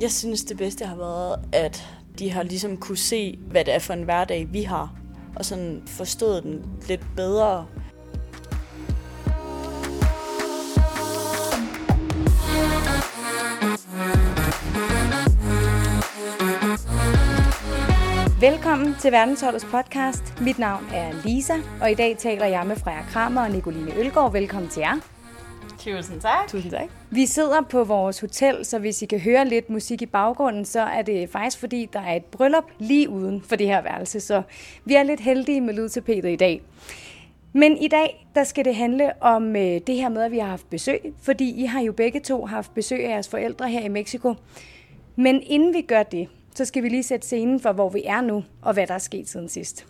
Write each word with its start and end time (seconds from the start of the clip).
Jeg 0.00 0.12
synes, 0.12 0.44
det 0.44 0.56
bedste 0.56 0.84
har 0.84 0.96
været, 0.96 1.36
at 1.52 1.88
de 2.18 2.30
har 2.30 2.42
ligesom 2.42 2.76
kunne 2.76 2.98
se, 2.98 3.38
hvad 3.50 3.64
det 3.64 3.74
er 3.74 3.78
for 3.78 3.92
en 3.92 4.02
hverdag, 4.02 4.48
vi 4.52 4.62
har, 4.62 4.94
og 5.36 5.44
sådan 5.44 5.82
forstået 5.86 6.42
den 6.42 6.64
lidt 6.88 7.06
bedre. 7.16 7.66
Velkommen 18.40 18.94
til 19.00 19.12
Verdensholdets 19.12 19.64
podcast. 19.64 20.40
Mit 20.40 20.58
navn 20.58 20.84
er 20.94 21.12
Lisa, 21.24 21.54
og 21.80 21.90
i 21.90 21.94
dag 21.94 22.16
taler 22.18 22.46
jeg 22.46 22.66
med 22.66 22.76
Freja 22.76 23.02
Kramer 23.02 23.42
og 23.42 23.50
Nicoline 23.50 23.94
Ølgaard. 23.96 24.32
Velkommen 24.32 24.70
til 24.70 24.80
jer. 24.80 25.17
Tusind 25.96 26.20
tak. 26.20 26.48
Tusind 26.48 26.72
tak. 26.72 26.88
Vi 27.10 27.26
sidder 27.26 27.60
på 27.70 27.84
vores 27.84 28.20
hotel, 28.20 28.64
så 28.64 28.78
hvis 28.78 29.02
I 29.02 29.06
kan 29.06 29.20
høre 29.20 29.48
lidt 29.48 29.70
musik 29.70 30.02
i 30.02 30.06
baggrunden, 30.06 30.64
så 30.64 30.80
er 30.80 31.02
det 31.02 31.30
faktisk 31.30 31.58
fordi, 31.58 31.88
der 31.92 32.00
er 32.00 32.14
et 32.14 32.24
bryllup 32.24 32.64
lige 32.78 33.08
uden 33.08 33.42
for 33.42 33.56
det 33.56 33.66
her 33.66 33.82
værelse. 33.82 34.20
Så 34.20 34.42
vi 34.84 34.94
er 34.94 35.02
lidt 35.02 35.20
heldige 35.20 35.60
med 35.60 35.74
lydtapetet 35.74 36.30
i 36.30 36.36
dag. 36.36 36.62
Men 37.52 37.76
i 37.76 37.88
dag, 37.88 38.26
der 38.34 38.44
skal 38.44 38.64
det 38.64 38.74
handle 38.74 39.22
om 39.22 39.56
øh, 39.56 39.80
det 39.86 39.94
her 39.94 40.08
med, 40.08 40.22
at 40.22 40.30
vi 40.30 40.38
har 40.38 40.48
haft 40.48 40.70
besøg, 40.70 41.14
fordi 41.22 41.62
I 41.62 41.64
har 41.64 41.80
jo 41.80 41.92
begge 41.92 42.20
to 42.20 42.46
haft 42.46 42.74
besøg 42.74 43.04
af 43.04 43.10
jeres 43.10 43.28
forældre 43.28 43.68
her 43.68 43.80
i 43.80 43.88
Mexico. 43.88 44.34
Men 45.16 45.42
inden 45.42 45.74
vi 45.74 45.80
gør 45.80 46.02
det, 46.02 46.28
så 46.54 46.64
skal 46.64 46.82
vi 46.82 46.88
lige 46.88 47.02
sætte 47.02 47.26
scenen 47.26 47.60
for, 47.60 47.72
hvor 47.72 47.88
vi 47.88 48.02
er 48.04 48.20
nu, 48.20 48.44
og 48.62 48.72
hvad 48.72 48.86
der 48.86 48.94
er 48.94 48.98
sket 48.98 49.28
siden 49.28 49.48
sidst. 49.48 49.86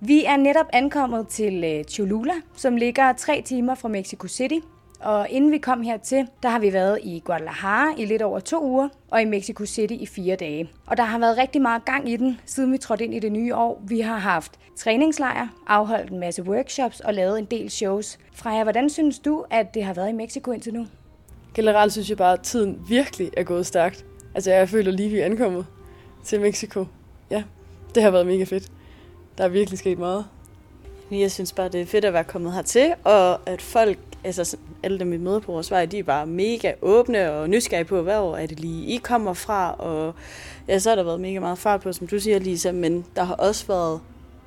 Vi 0.00 0.24
er 0.24 0.36
netop 0.36 0.66
ankommet 0.72 1.28
til 1.28 1.64
øh, 1.64 1.84
Cholula, 1.84 2.34
som 2.56 2.76
ligger 2.76 3.12
tre 3.12 3.42
timer 3.44 3.74
fra 3.74 3.88
Mexico 3.88 4.28
City, 4.28 4.58
og 5.02 5.28
inden 5.30 5.52
vi 5.52 5.58
kom 5.58 5.82
hertil, 5.82 6.28
der 6.42 6.48
har 6.48 6.58
vi 6.58 6.72
været 6.72 6.98
i 7.02 7.22
Guadalajara 7.24 7.94
i 7.98 8.04
lidt 8.04 8.22
over 8.22 8.40
to 8.40 8.64
uger, 8.64 8.88
og 9.10 9.22
i 9.22 9.24
Mexico 9.24 9.66
City 9.66 9.94
i 9.94 10.06
fire 10.06 10.36
dage. 10.36 10.70
Og 10.86 10.96
der 10.96 11.02
har 11.02 11.18
været 11.18 11.38
rigtig 11.38 11.62
meget 11.62 11.84
gang 11.84 12.10
i 12.10 12.16
den, 12.16 12.40
siden 12.46 12.72
vi 12.72 12.78
trådte 12.78 13.04
ind 13.04 13.14
i 13.14 13.18
det 13.18 13.32
nye 13.32 13.54
år. 13.54 13.82
Vi 13.88 14.00
har 14.00 14.18
haft 14.18 14.52
træningslejr, 14.76 15.48
afholdt 15.66 16.10
en 16.10 16.20
masse 16.20 16.42
workshops 16.42 17.00
og 17.00 17.14
lavet 17.14 17.38
en 17.38 17.44
del 17.44 17.70
shows. 17.70 18.18
Freja, 18.32 18.62
hvordan 18.62 18.90
synes 18.90 19.18
du, 19.18 19.44
at 19.50 19.74
det 19.74 19.84
har 19.84 19.94
været 19.94 20.08
i 20.08 20.12
Mexico 20.12 20.50
indtil 20.50 20.74
nu? 20.74 20.86
Generelt 21.54 21.92
synes 21.92 22.08
jeg 22.10 22.16
bare, 22.16 22.32
at 22.32 22.40
tiden 22.40 22.84
virkelig 22.88 23.30
er 23.36 23.42
gået 23.42 23.66
stærkt. 23.66 24.04
Altså 24.34 24.50
jeg 24.50 24.68
føler 24.68 24.92
lige, 24.92 25.06
at 25.06 25.12
vi 25.12 25.20
er 25.20 25.24
ankommet 25.24 25.66
til 26.24 26.40
Mexico. 26.40 26.86
Ja, 27.30 27.42
det 27.94 28.02
har 28.02 28.10
været 28.10 28.26
mega 28.26 28.44
fedt. 28.44 28.72
Der 29.38 29.44
er 29.44 29.48
virkelig 29.48 29.78
sket 29.78 29.98
meget. 29.98 30.24
Jeg 31.10 31.30
synes 31.30 31.52
bare, 31.52 31.68
det 31.68 31.80
er 31.80 31.86
fedt 31.86 32.04
at 32.04 32.12
være 32.12 32.24
kommet 32.24 32.52
hertil, 32.52 32.94
og 33.04 33.48
at 33.48 33.62
folk, 33.62 33.98
altså 34.24 34.56
alle 34.82 34.98
dem 34.98 35.10
vi 35.10 35.16
møder 35.16 35.40
på 35.40 35.52
vores 35.52 35.70
vej, 35.70 35.86
de 35.86 35.98
er 35.98 36.02
bare 36.02 36.26
mega 36.26 36.72
åbne 36.82 37.32
og 37.32 37.50
nysgerrige 37.50 37.84
på, 37.84 38.02
hvor 38.02 38.36
er 38.36 38.46
det 38.46 38.60
lige 38.60 38.86
I 38.86 38.96
kommer 38.96 39.32
fra, 39.32 39.72
og 39.72 40.14
ja, 40.68 40.78
så 40.78 40.88
har 40.88 40.96
der 40.96 41.02
været 41.02 41.20
mega 41.20 41.40
meget 41.40 41.58
fart 41.58 41.80
på, 41.80 41.92
som 41.92 42.06
du 42.06 42.18
siger, 42.18 42.38
Lisa, 42.38 42.72
men 42.72 43.04
der 43.16 43.24
har 43.24 43.34
også 43.34 43.66
været 43.66 44.00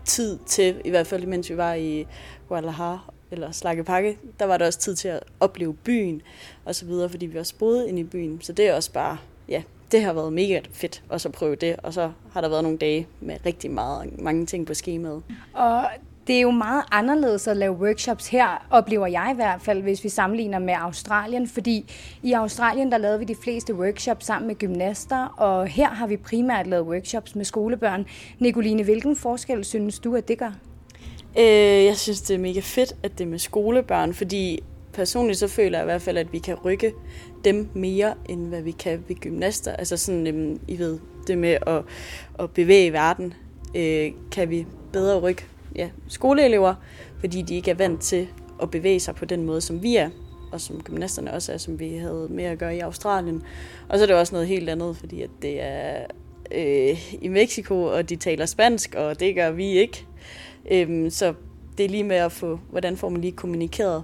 tid 0.05 0.39
til, 0.45 0.81
i 0.85 0.89
hvert 0.89 1.07
fald 1.07 1.25
mens 1.25 1.49
vi 1.49 1.57
var 1.57 1.73
i 1.73 2.07
Guadalajara, 2.47 2.99
eller 3.31 3.51
Slakkepakke, 3.51 4.17
der 4.39 4.45
var 4.45 4.57
der 4.57 4.65
også 4.65 4.79
tid 4.79 4.95
til 4.95 5.07
at 5.07 5.19
opleve 5.39 5.73
byen, 5.73 6.21
og 6.65 6.75
så 6.75 6.85
videre, 6.85 7.09
fordi 7.09 7.25
vi 7.25 7.39
også 7.39 7.55
boede 7.59 7.89
inde 7.89 8.01
i 8.01 8.03
byen, 8.03 8.41
så 8.41 8.53
det 8.53 8.67
er 8.67 8.75
også 8.75 8.91
bare, 8.91 9.17
ja, 9.49 9.63
det 9.91 10.03
har 10.03 10.13
været 10.13 10.33
mega 10.33 10.59
fedt 10.71 11.03
også 11.09 11.29
at 11.29 11.33
prøve 11.33 11.55
det, 11.55 11.75
og 11.83 11.93
så 11.93 12.11
har 12.31 12.41
der 12.41 12.49
været 12.49 12.63
nogle 12.63 12.77
dage 12.77 13.07
med 13.21 13.37
rigtig 13.45 13.71
meget, 13.71 14.19
mange 14.19 14.45
ting 14.45 14.67
på 14.67 14.73
skemaet. 14.73 15.23
Og 15.53 15.85
det 16.27 16.35
er 16.35 16.41
jo 16.41 16.51
meget 16.51 16.83
anderledes 16.91 17.47
at 17.47 17.57
lave 17.57 17.73
workshops 17.73 18.27
her, 18.27 18.67
oplever 18.69 19.07
jeg 19.07 19.29
i 19.33 19.35
hvert 19.35 19.61
fald, 19.61 19.81
hvis 19.81 20.03
vi 20.03 20.09
sammenligner 20.09 20.59
med 20.59 20.73
Australien, 20.77 21.47
fordi 21.47 21.93
i 22.23 22.33
Australien 22.33 22.91
der 22.91 22.97
lavede 22.97 23.19
vi 23.19 23.25
de 23.25 23.35
fleste 23.35 23.75
workshops 23.75 24.25
sammen 24.25 24.47
med 24.47 24.55
gymnaster, 24.55 25.25
og 25.25 25.67
her 25.67 25.89
har 25.89 26.07
vi 26.07 26.17
primært 26.17 26.67
lavet 26.67 26.85
workshops 26.85 27.35
med 27.35 27.45
skolebørn. 27.45 28.05
Nicoline, 28.39 28.83
hvilken 28.83 29.15
forskel 29.15 29.65
synes 29.65 29.99
du, 29.99 30.15
at 30.15 30.27
det 30.27 30.37
gør? 30.37 30.51
Øh, 31.37 31.85
jeg 31.85 31.97
synes, 31.97 32.21
det 32.21 32.33
er 32.33 32.39
mega 32.39 32.59
fedt, 32.59 32.93
at 33.03 33.17
det 33.17 33.23
er 33.23 33.29
med 33.29 33.39
skolebørn, 33.39 34.13
fordi 34.13 34.63
personligt 34.94 35.39
så 35.39 35.47
føler 35.47 35.77
jeg 35.77 35.83
i 35.83 35.89
hvert 35.89 36.01
fald, 36.01 36.17
at 36.17 36.33
vi 36.33 36.39
kan 36.39 36.55
rykke 36.55 36.94
dem 37.45 37.69
mere, 37.73 38.13
end 38.29 38.47
hvad 38.47 38.61
vi 38.61 38.71
kan 38.71 39.03
ved 39.07 39.16
gymnaster. 39.16 39.71
Altså 39.71 39.97
sådan, 39.97 40.27
øhm, 40.27 40.59
I 40.67 40.79
ved, 40.79 41.00
det 41.27 41.38
med 41.38 41.57
at, 41.67 41.81
at 42.39 42.51
bevæge 42.51 42.94
verden, 42.94 43.33
øh, 43.75 44.11
kan 44.31 44.50
vi 44.50 44.66
bedre 44.94 45.19
rykke 45.19 45.45
ja, 45.75 45.90
skoleelever, 46.08 46.75
fordi 47.19 47.41
de 47.41 47.56
ikke 47.56 47.72
er 47.72 47.75
vant 47.75 48.02
til 48.02 48.28
at 48.62 48.72
bevæge 48.72 49.00
sig 49.00 49.16
på 49.16 49.25
den 49.25 49.44
måde, 49.44 49.62
som 49.62 49.84
vi 49.84 49.96
er, 49.96 50.09
og 50.52 50.62
som 50.62 50.81
gymnasterne 50.84 51.34
også 51.34 51.53
er, 51.53 51.58
som 51.58 51.80
vi 51.80 51.96
havde 51.96 52.28
med 52.30 52.44
at 52.44 52.58
gøre 52.58 52.75
i 52.75 52.80
Australien. 52.80 53.44
Og 53.90 53.97
så 53.97 54.03
er 54.03 54.08
det 54.08 54.16
også 54.16 54.36
noget 54.36 54.47
helt 54.47 54.69
andet, 54.69 54.97
fordi 54.97 55.22
at 55.22 55.30
det 55.41 55.62
er 55.62 56.06
øh, 56.52 57.24
i 57.24 57.28
Mexico, 57.28 57.84
og 57.84 58.09
de 58.09 58.16
taler 58.16 58.46
spansk, 58.46 58.96
og 58.96 59.19
det 59.19 59.36
gør 59.36 59.52
vi 59.52 59.68
ikke. 59.68 60.06
Øhm, 60.72 61.09
så 61.09 61.34
det 61.78 61.86
er 61.86 61.90
lige 61.90 62.03
med 62.03 62.16
at 62.16 62.31
få, 62.31 62.59
hvordan 62.69 62.97
får 62.97 63.09
man 63.09 63.22
lige 63.22 63.31
kommunikeret 63.31 64.03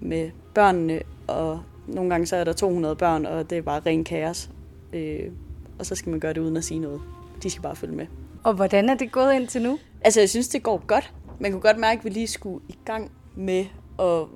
med 0.00 0.30
børnene, 0.54 1.00
og 1.26 1.60
nogle 1.86 2.10
gange 2.10 2.26
så 2.26 2.36
er 2.36 2.44
der 2.44 2.52
200 2.52 2.96
børn, 2.96 3.26
og 3.26 3.50
det 3.50 3.58
er 3.58 3.62
bare 3.62 3.80
ren 3.86 4.04
kaos. 4.04 4.50
Øh, 4.92 5.30
og 5.78 5.86
så 5.86 5.94
skal 5.94 6.10
man 6.10 6.20
gøre 6.20 6.32
det 6.32 6.40
uden 6.40 6.56
at 6.56 6.64
sige 6.64 6.80
noget. 6.80 7.00
De 7.42 7.50
skal 7.50 7.62
bare 7.62 7.76
følge 7.76 7.96
med. 7.96 8.06
Og 8.44 8.54
hvordan 8.54 8.88
er 8.88 8.94
det 8.94 9.12
gået 9.12 9.34
indtil 9.34 9.62
nu? 9.62 9.78
Altså, 10.00 10.20
jeg 10.20 10.30
synes, 10.30 10.48
det 10.48 10.62
går 10.62 10.84
godt. 10.86 11.12
Man 11.40 11.52
kunne 11.52 11.60
godt 11.60 11.78
mærke, 11.78 11.98
at 11.98 12.04
vi 12.04 12.10
lige 12.10 12.26
skulle 12.26 12.60
i 12.68 12.78
gang 12.84 13.12
med 13.36 13.64
at... 13.98 14.26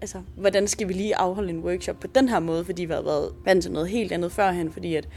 Altså, 0.00 0.22
hvordan 0.36 0.68
skal 0.68 0.88
vi 0.88 0.92
lige 0.92 1.16
afholde 1.16 1.50
en 1.50 1.60
workshop 1.60 2.00
på 2.00 2.06
den 2.06 2.28
her 2.28 2.40
måde, 2.40 2.64
fordi 2.64 2.84
vi 2.84 2.92
har 2.92 3.02
været 3.02 3.32
vant 3.44 3.62
til 3.62 3.72
noget 3.72 3.88
helt 3.88 4.12
andet 4.12 4.32
førhen, 4.32 4.72
fordi 4.72 4.94
at 4.94 5.08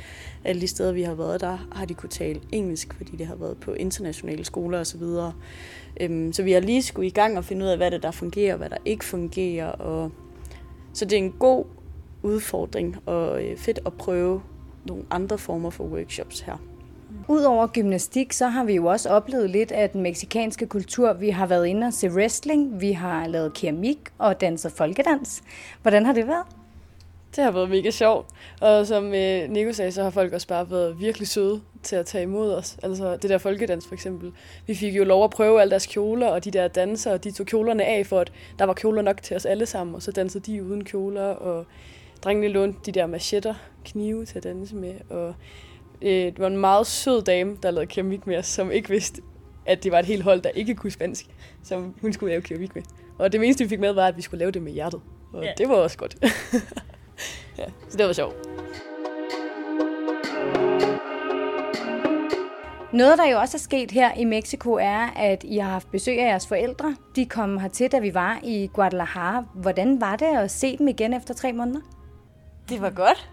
alle 0.43 0.61
de 0.61 0.67
steder, 0.67 0.91
vi 0.91 1.01
har 1.01 1.13
været, 1.13 1.41
der 1.41 1.67
har 1.71 1.85
de 1.85 1.93
kunne 1.93 2.09
tale 2.09 2.41
engelsk, 2.51 2.93
fordi 2.93 3.17
det 3.17 3.27
har 3.27 3.35
været 3.35 3.57
på 3.57 3.73
internationale 3.73 4.45
skoler 4.45 4.79
osv. 4.79 4.99
Så, 4.99 5.31
øhm, 6.01 6.33
så 6.33 6.43
vi 6.43 6.51
har 6.51 6.59
lige 6.59 6.83
skulle 6.83 7.07
i 7.07 7.11
gang 7.11 7.37
og 7.37 7.45
finde 7.45 7.65
ud 7.65 7.69
af, 7.69 7.77
hvad 7.77 7.91
det 7.91 8.03
der 8.03 8.11
fungerer, 8.11 8.53
og 8.53 8.57
hvad 8.57 8.69
der 8.69 8.77
ikke 8.85 9.05
fungerer. 9.05 9.67
Og... 9.67 10.11
Så 10.93 11.05
det 11.05 11.13
er 11.13 11.17
en 11.23 11.31
god 11.31 11.65
udfordring 12.23 12.97
og 13.05 13.43
øh, 13.43 13.57
fedt 13.57 13.79
at 13.85 13.93
prøve 13.93 14.41
nogle 14.85 15.03
andre 15.11 15.37
former 15.37 15.69
for 15.69 15.83
workshops 15.83 16.39
her. 16.39 16.57
Udover 17.27 17.67
gymnastik, 17.67 18.33
så 18.33 18.47
har 18.47 18.63
vi 18.63 18.73
jo 18.73 18.85
også 18.85 19.09
oplevet 19.09 19.49
lidt 19.49 19.71
af 19.71 19.89
den 19.89 20.01
meksikanske 20.01 20.65
kultur. 20.65 21.13
Vi 21.13 21.29
har 21.29 21.45
været 21.47 21.67
inde 21.67 21.87
og 21.87 21.93
se 21.93 22.09
wrestling, 22.09 22.81
vi 22.81 22.91
har 22.91 23.27
lavet 23.27 23.53
keramik 23.53 23.99
og 24.17 24.41
danset 24.41 24.71
folkedans. 24.71 25.43
Hvordan 25.81 26.05
har 26.05 26.13
det 26.13 26.27
været? 26.27 26.45
Det 27.35 27.43
har 27.43 27.51
været 27.51 27.69
mega 27.69 27.91
sjovt. 27.91 28.27
Og 28.61 28.87
som 28.87 29.13
øh, 29.13 29.49
Nico 29.49 29.73
sagde, 29.73 29.91
så 29.91 30.03
har 30.03 30.09
folk 30.09 30.33
også 30.33 30.47
bare 30.47 30.71
været 30.71 30.99
virkelig 30.99 31.27
søde 31.27 31.61
til 31.83 31.95
at 31.95 32.05
tage 32.05 32.23
imod 32.23 32.53
os. 32.53 32.77
Altså 32.83 33.17
det 33.17 33.29
der 33.29 33.37
folkedans 33.37 33.87
for 33.87 33.93
eksempel. 33.93 34.31
Vi 34.67 34.75
fik 34.75 34.95
jo 34.95 35.03
lov 35.03 35.23
at 35.23 35.29
prøve 35.29 35.61
alle 35.61 35.71
deres 35.71 35.85
kjoler, 35.85 36.27
og 36.27 36.45
de 36.45 36.51
der 36.51 36.67
danser, 36.67 37.11
og 37.11 37.23
de 37.23 37.31
tog 37.31 37.45
kjolerne 37.45 37.85
af, 37.85 38.05
for 38.05 38.19
at 38.19 38.31
der 38.59 38.65
var 38.65 38.73
kjoler 38.73 39.01
nok 39.01 39.21
til 39.21 39.35
os 39.35 39.45
alle 39.45 39.65
sammen, 39.65 39.95
og 39.95 40.01
så 40.01 40.11
dansede 40.11 40.51
de 40.51 40.63
uden 40.63 40.83
kjoler, 40.83 41.25
og 41.25 41.65
drengene 42.23 42.47
lånte 42.47 42.79
de 42.85 42.91
der 42.91 43.07
machetter, 43.07 43.53
knive 43.85 44.25
til 44.25 44.37
at 44.37 44.43
danse 44.43 44.75
med, 44.75 44.93
og 45.09 45.35
øh, 46.01 46.09
det 46.09 46.39
var 46.39 46.47
en 46.47 46.57
meget 46.57 46.87
sød 46.87 47.21
dame, 47.21 47.57
der 47.63 47.71
lavede 47.71 47.87
keramik 47.87 48.27
med 48.27 48.37
os, 48.37 48.47
som 48.47 48.71
ikke 48.71 48.89
vidste, 48.89 49.21
at 49.65 49.83
det 49.83 49.91
var 49.91 49.99
et 49.99 50.05
helt 50.05 50.23
hold, 50.23 50.41
der 50.41 50.49
ikke 50.49 50.75
kunne 50.75 50.91
spansk, 50.91 51.25
som 51.63 51.95
hun 52.01 52.13
skulle 52.13 52.31
lave 52.31 52.41
keramik 52.41 52.75
med. 52.75 52.83
Og 53.19 53.31
det 53.31 53.43
eneste, 53.43 53.63
vi 53.63 53.69
fik 53.69 53.79
med, 53.79 53.93
var, 53.93 54.07
at 54.07 54.17
vi 54.17 54.21
skulle 54.21 54.39
lave 54.39 54.51
det 54.51 54.61
med 54.61 54.71
hjertet. 54.71 55.01
Og 55.33 55.43
yeah. 55.43 55.53
det 55.57 55.69
var 55.69 55.75
også 55.75 55.97
godt. 55.97 56.15
ja, 57.59 57.65
så 57.89 57.97
det 57.97 58.05
var 58.05 58.13
sjovt. 58.13 58.35
Noget, 62.93 63.17
der 63.17 63.29
jo 63.31 63.39
også 63.39 63.57
er 63.57 63.59
sket 63.59 63.91
her 63.91 64.13
i 64.13 64.23
Mexico, 64.23 64.73
er, 64.73 65.09
at 65.15 65.43
I 65.43 65.57
har 65.57 65.69
haft 65.69 65.91
besøg 65.91 66.19
af 66.19 66.29
jeres 66.29 66.47
forældre. 66.47 66.95
De 67.15 67.25
kom 67.25 67.57
hertil, 67.57 67.91
da 67.91 67.99
vi 67.99 68.13
var 68.13 68.39
i 68.43 68.69
Guadalajara. 68.73 69.45
Hvordan 69.53 70.01
var 70.01 70.15
det 70.15 70.25
at 70.25 70.51
se 70.51 70.77
dem 70.77 70.87
igen 70.87 71.13
efter 71.13 71.33
tre 71.33 71.53
måneder? 71.53 71.79
Det 72.69 72.81
var 72.81 72.89
godt. 72.89 73.29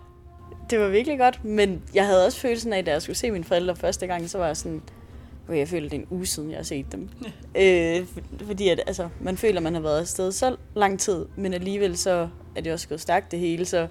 Det 0.73 0.81
var 0.81 0.89
virkelig 0.89 1.19
godt, 1.19 1.45
men 1.45 1.83
jeg 1.95 2.07
havde 2.07 2.27
også 2.27 2.41
følelsen 2.41 2.73
af, 2.73 2.85
da 2.85 2.91
jeg 2.91 3.03
skulle 3.03 3.17
se 3.17 3.31
mine 3.31 3.45
forældre 3.45 3.77
første 3.77 4.07
gang, 4.07 4.31
så 4.31 4.39
var 4.39 4.47
jeg 4.47 4.57
sådan, 4.57 4.83
okay, 5.49 5.59
jeg 5.59 5.69
føler, 5.69 5.89
det 5.89 5.97
er 5.97 6.01
en 6.01 6.07
uge 6.11 6.27
siden, 6.27 6.51
jeg 6.51 6.59
har 6.59 6.65
set 6.65 6.93
dem. 6.93 7.09
øh, 7.63 8.07
fordi 8.47 8.69
at, 8.69 8.81
altså, 8.87 9.09
man 9.21 9.37
føler, 9.37 9.61
man 9.61 9.75
har 9.75 9.81
været 9.81 10.01
afsted 10.01 10.33
så 10.33 10.57
lang 10.75 11.01
tid, 11.01 11.27
men 11.37 11.55
alligevel 11.55 11.97
så 11.97 12.29
er 12.57 12.61
det 12.61 12.73
også 12.73 12.89
gået 12.89 13.01
stærkt 13.01 13.31
det 13.31 13.39
hele, 13.39 13.65
så 13.65 13.87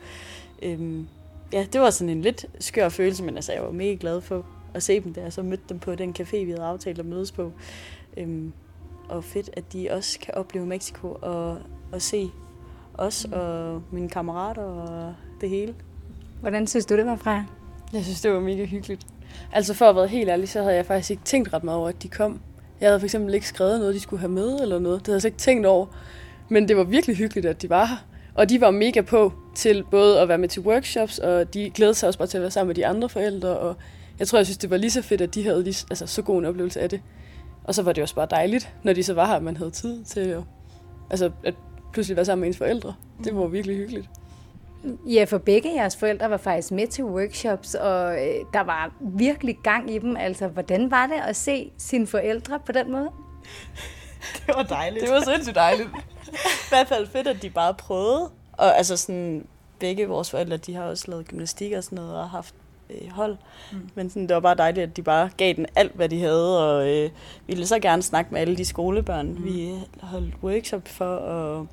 øhm, 0.61 1.07
ja, 1.53 1.65
det 1.73 1.81
var 1.81 1.89
sådan 1.89 2.09
en 2.09 2.21
lidt 2.21 2.45
skør 2.59 2.89
følelse, 2.89 3.23
men 3.23 3.35
altså, 3.35 3.53
jeg 3.53 3.63
var 3.63 3.71
mega 3.71 3.97
glad 3.99 4.21
for 4.21 4.45
at 4.73 4.83
se 4.83 4.99
dem, 4.99 5.13
da 5.13 5.21
jeg 5.21 5.33
så 5.33 5.43
mødte 5.43 5.63
dem 5.69 5.79
på 5.79 5.95
den 5.95 6.15
café, 6.19 6.37
vi 6.37 6.51
havde 6.51 6.63
aftalt 6.63 6.99
at 6.99 7.05
mødes 7.05 7.31
på. 7.31 7.51
Øhm, 8.17 8.53
og 9.09 9.23
fedt, 9.23 9.49
at 9.53 9.73
de 9.73 9.87
også 9.91 10.19
kan 10.19 10.33
opleve 10.33 10.65
Mexico 10.65 11.17
og, 11.21 11.57
og 11.91 12.01
se 12.01 12.29
os 12.93 13.25
og 13.31 13.83
mine 13.91 14.09
kammerater 14.09 14.63
og 14.63 15.15
det 15.41 15.49
hele. 15.49 15.75
Hvordan 16.41 16.67
synes 16.67 16.85
du, 16.85 16.97
det 16.97 17.05
var, 17.05 17.15
Freja? 17.15 17.43
Jeg 17.93 18.03
synes, 18.03 18.21
det 18.21 18.31
var 18.31 18.39
mega 18.39 18.65
hyggeligt. 18.65 19.07
Altså 19.51 19.73
for 19.73 19.85
at 19.85 19.95
være 19.95 20.07
helt 20.07 20.29
ærlig, 20.29 20.49
så 20.49 20.61
havde 20.61 20.75
jeg 20.75 20.85
faktisk 20.85 21.11
ikke 21.11 21.23
tænkt 21.23 21.53
ret 21.53 21.63
meget 21.63 21.79
over, 21.79 21.89
at 21.89 22.03
de 22.03 22.07
kom. 22.07 22.41
Jeg 22.81 22.89
havde 22.89 22.99
for 22.99 23.05
eksempel 23.05 23.33
ikke 23.33 23.47
skrevet 23.47 23.79
noget, 23.79 23.95
de 23.95 23.99
skulle 23.99 24.19
have 24.19 24.31
med 24.31 24.59
eller 24.59 24.79
noget. 24.79 24.99
Det 24.99 25.07
havde 25.07 25.13
jeg 25.13 25.15
altså 25.15 25.27
ikke 25.27 25.37
tænkt 25.37 25.65
over. 25.65 25.85
Men 26.49 26.67
det 26.67 26.77
var 26.77 26.83
virkelig 26.83 27.15
hyggeligt, 27.15 27.45
at 27.45 27.61
de 27.61 27.69
var 27.69 27.85
her. 27.85 27.95
Og 28.35 28.49
de 28.49 28.61
var 28.61 28.71
mega 28.71 29.01
på 29.01 29.33
til 29.55 29.83
både 29.91 30.21
at 30.21 30.27
være 30.27 30.37
med 30.37 30.49
til 30.49 30.61
workshops, 30.61 31.19
og 31.19 31.53
de 31.53 31.69
glædede 31.69 31.95
sig 31.95 32.07
også 32.07 32.19
bare 32.19 32.27
til 32.27 32.37
at 32.37 32.41
være 32.41 32.51
sammen 32.51 32.67
med 32.67 32.75
de 32.75 32.87
andre 32.87 33.09
forældre. 33.09 33.57
Og 33.57 33.75
jeg 34.19 34.27
tror, 34.27 34.37
jeg 34.39 34.45
synes, 34.45 34.57
det 34.57 34.69
var 34.69 34.77
lige 34.77 34.91
så 34.91 35.01
fedt, 35.01 35.21
at 35.21 35.35
de 35.35 35.43
havde 35.43 35.63
lige, 35.63 35.85
altså, 35.89 36.07
så 36.07 36.21
god 36.21 36.39
en 36.39 36.45
oplevelse 36.45 36.81
af 36.81 36.89
det. 36.89 37.01
Og 37.63 37.75
så 37.75 37.83
var 37.83 37.93
det 37.93 38.01
også 38.01 38.15
bare 38.15 38.27
dejligt, 38.31 38.73
når 38.83 38.93
de 38.93 39.03
så 39.03 39.13
var 39.13 39.25
her, 39.25 39.33
at 39.33 39.43
man 39.43 39.57
havde 39.57 39.71
tid 39.71 40.03
til 40.03 40.19
at, 40.19 40.41
altså, 41.09 41.31
at 41.43 41.53
pludselig 41.93 42.15
være 42.15 42.25
sammen 42.25 42.41
med 42.41 42.47
ens 42.47 42.57
forældre. 42.57 42.93
Det 43.23 43.35
var 43.35 43.47
virkelig 43.47 43.77
hyggeligt. 43.77 44.09
Ja, 45.05 45.23
for 45.23 45.37
begge 45.37 45.73
jeres 45.75 45.95
forældre 45.95 46.29
var 46.29 46.37
faktisk 46.37 46.71
med 46.71 46.87
til 46.87 47.03
workshops, 47.03 47.75
og 47.75 48.13
øh, 48.13 48.35
der 48.53 48.61
var 48.61 48.93
virkelig 48.99 49.57
gang 49.63 49.91
i 49.91 49.97
dem. 49.97 50.17
Altså, 50.17 50.47
hvordan 50.47 50.91
var 50.91 51.07
det 51.07 51.15
at 51.27 51.35
se 51.35 51.71
sine 51.77 52.07
forældre 52.07 52.59
på 52.65 52.71
den 52.71 52.91
måde? 52.91 53.09
Det 54.47 54.55
var 54.55 54.63
dejligt. 54.63 55.01
Det 55.05 55.13
var 55.13 55.21
sindssygt 55.21 55.55
dejligt. 55.55 55.89
I 56.27 56.69
hvert 56.69 56.87
fald 56.87 57.07
fedt, 57.07 57.27
at 57.27 57.41
de 57.41 57.49
bare 57.49 57.73
prøvede. 57.73 58.29
Og 58.53 58.77
altså 58.77 58.97
sådan, 58.97 59.45
begge 59.79 60.07
vores 60.07 60.31
forældre, 60.31 60.57
de 60.57 60.75
har 60.75 60.83
også 60.83 61.05
lavet 61.07 61.27
gymnastik 61.27 61.73
og 61.73 61.83
sådan 61.83 61.95
noget, 61.95 62.15
og 62.15 62.29
haft 62.29 62.55
øh, 62.89 63.11
hold. 63.11 63.37
Mm. 63.71 63.89
Men 63.95 64.09
sådan, 64.09 64.27
det 64.27 64.33
var 64.33 64.39
bare 64.39 64.55
dejligt, 64.55 64.89
at 64.89 64.97
de 64.97 65.01
bare 65.01 65.29
gav 65.37 65.53
den 65.53 65.65
alt, 65.75 65.95
hvad 65.95 66.09
de 66.09 66.19
havde, 66.19 66.69
og 66.69 66.89
øh, 66.89 67.09
ville 67.47 67.67
så 67.67 67.79
gerne 67.79 68.01
snakke 68.01 68.33
med 68.33 68.41
alle 68.41 68.57
de 68.57 68.65
skolebørn, 68.65 69.27
mm. 69.27 69.43
vi 69.43 69.71
holdt 70.01 70.33
workshop 70.43 70.87
for, 70.87 71.15
og 71.15 71.67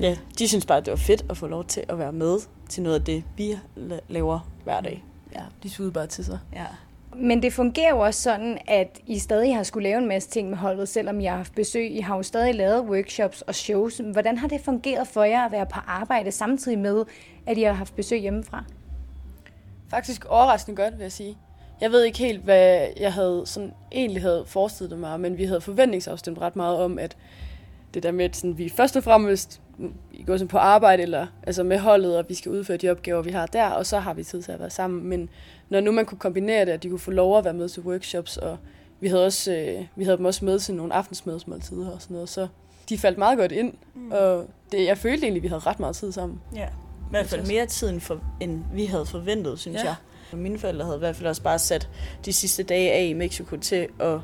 ja, 0.00 0.16
de 0.38 0.48
synes 0.48 0.66
bare, 0.66 0.78
at 0.78 0.84
det 0.84 0.90
var 0.90 0.96
fedt 0.96 1.24
at 1.30 1.36
få 1.36 1.46
lov 1.46 1.64
til 1.64 1.84
at 1.88 1.98
være 1.98 2.12
med 2.12 2.38
til 2.68 2.82
noget 2.82 2.98
af 2.98 3.04
det, 3.04 3.24
vi 3.36 3.58
laver 4.08 4.50
hver 4.64 4.80
dag. 4.80 5.04
Ja, 5.34 5.42
de 5.62 5.70
sugede 5.70 5.92
bare 5.92 6.06
til 6.06 6.24
sig. 6.24 6.38
Ja. 6.52 6.66
Men 7.16 7.42
det 7.42 7.52
fungerer 7.52 7.90
jo 7.90 7.98
også 7.98 8.22
sådan, 8.22 8.58
at 8.66 9.00
I 9.06 9.18
stadig 9.18 9.56
har 9.56 9.62
skulle 9.62 9.88
lave 9.88 9.98
en 9.98 10.08
masse 10.08 10.30
ting 10.30 10.50
med 10.50 10.58
holdet, 10.58 10.88
selvom 10.88 11.20
I 11.20 11.24
har 11.24 11.36
haft 11.36 11.54
besøg. 11.54 11.96
I 11.96 12.00
har 12.00 12.16
jo 12.16 12.22
stadig 12.22 12.54
lavet 12.54 12.84
workshops 12.84 13.42
og 13.42 13.54
shows. 13.54 14.00
Hvordan 14.12 14.38
har 14.38 14.48
det 14.48 14.60
fungeret 14.60 15.08
for 15.08 15.24
jer 15.24 15.44
at 15.44 15.52
være 15.52 15.66
på 15.66 15.80
arbejde 15.86 16.32
samtidig 16.32 16.78
med, 16.78 17.04
at 17.46 17.58
I 17.58 17.62
har 17.62 17.72
haft 17.72 17.96
besøg 17.96 18.20
hjemmefra? 18.20 18.64
Faktisk 19.88 20.24
overraskende 20.24 20.82
godt, 20.82 20.94
vil 20.94 21.02
jeg 21.02 21.12
sige. 21.12 21.36
Jeg 21.80 21.90
ved 21.90 22.04
ikke 22.04 22.18
helt, 22.18 22.42
hvad 22.44 22.86
jeg 23.00 23.12
havde 23.12 23.42
sådan 23.46 23.72
egentlig 23.92 24.22
havde 24.22 24.44
forestillet 24.46 24.98
mig, 24.98 25.20
men 25.20 25.38
vi 25.38 25.44
havde 25.44 25.60
forventningsafstemt 25.60 26.38
ret 26.38 26.56
meget 26.56 26.78
om, 26.78 26.98
at 26.98 27.16
det 27.94 28.02
der 28.02 28.12
med, 28.12 28.24
at 28.24 28.36
sådan, 28.36 28.58
vi 28.58 28.68
først 28.68 28.96
og 28.96 29.04
fremmest 29.04 29.60
går 30.26 30.36
sådan 30.36 30.48
på 30.48 30.58
arbejde 30.58 31.02
eller 31.02 31.26
altså 31.42 31.62
med 31.62 31.78
holdet, 31.78 32.18
og 32.18 32.24
vi 32.28 32.34
skal 32.34 32.52
udføre 32.52 32.76
de 32.76 32.90
opgaver, 32.90 33.22
vi 33.22 33.30
har 33.30 33.46
der, 33.46 33.68
og 33.68 33.86
så 33.86 33.98
har 33.98 34.14
vi 34.14 34.24
tid 34.24 34.42
til 34.42 34.52
at 34.52 34.60
være 34.60 34.70
sammen. 34.70 35.08
Men 35.08 35.28
når 35.68 35.80
nu 35.80 35.92
man 35.92 36.06
kunne 36.06 36.18
kombinere 36.18 36.64
det, 36.64 36.72
at 36.72 36.82
de 36.82 36.88
kunne 36.88 36.98
få 36.98 37.10
lov 37.10 37.38
at 37.38 37.44
være 37.44 37.54
med 37.54 37.68
til 37.68 37.82
workshops, 37.82 38.36
og 38.36 38.58
vi 39.00 39.08
havde, 39.08 39.26
også, 39.26 39.52
øh, 39.52 39.84
vi 39.96 40.04
havde 40.04 40.16
dem 40.16 40.24
også 40.24 40.44
med 40.44 40.58
til 40.58 40.74
nogle 40.74 40.94
aftensmadsmåltider 40.94 41.90
og 41.90 42.02
sådan 42.02 42.14
noget, 42.14 42.28
så 42.28 42.48
de 42.88 42.98
faldt 42.98 43.18
meget 43.18 43.38
godt 43.38 43.52
ind, 43.52 43.72
mm. 43.94 44.10
og 44.12 44.46
det, 44.72 44.86
jeg 44.86 44.98
følte 44.98 45.22
egentlig, 45.22 45.40
at 45.40 45.42
vi 45.42 45.48
havde 45.48 45.60
ret 45.60 45.80
meget 45.80 45.96
tid 45.96 46.12
sammen. 46.12 46.40
Ja, 46.56 46.66
i 46.66 47.10
hvert 47.10 47.26
fald 47.26 47.46
mere 47.46 47.66
tid, 47.66 47.88
end, 47.88 48.00
for, 48.00 48.20
end 48.40 48.62
vi 48.74 48.84
havde 48.84 49.06
forventet, 49.06 49.58
synes 49.58 49.82
ja. 49.84 49.84
jeg. 49.84 49.94
Mine 50.38 50.58
forældre 50.58 50.84
havde 50.84 50.96
i 50.96 50.98
hvert 50.98 51.16
fald 51.16 51.28
også 51.28 51.42
bare 51.42 51.58
sat 51.58 51.88
de 52.24 52.32
sidste 52.32 52.62
dage 52.62 52.92
af 52.92 53.04
i 53.04 53.12
Mexico 53.12 53.56
til 53.56 53.88
at 54.00 54.18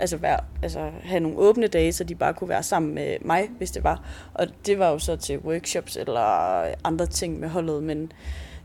altså, 0.00 0.16
være, 0.16 0.38
altså, 0.62 0.90
have 1.02 1.20
nogle 1.20 1.38
åbne 1.38 1.66
dage, 1.66 1.92
så 1.92 2.04
de 2.04 2.14
bare 2.14 2.34
kunne 2.34 2.48
være 2.48 2.62
sammen 2.62 2.94
med 2.94 3.16
mig, 3.20 3.48
hvis 3.58 3.70
det 3.70 3.84
var. 3.84 4.02
Og 4.34 4.46
det 4.66 4.78
var 4.78 4.90
jo 4.90 4.98
så 4.98 5.16
til 5.16 5.38
workshops 5.38 5.96
eller 5.96 6.64
andre 6.84 7.06
ting 7.06 7.40
med 7.40 7.48
holdet, 7.48 7.82
men 7.82 8.12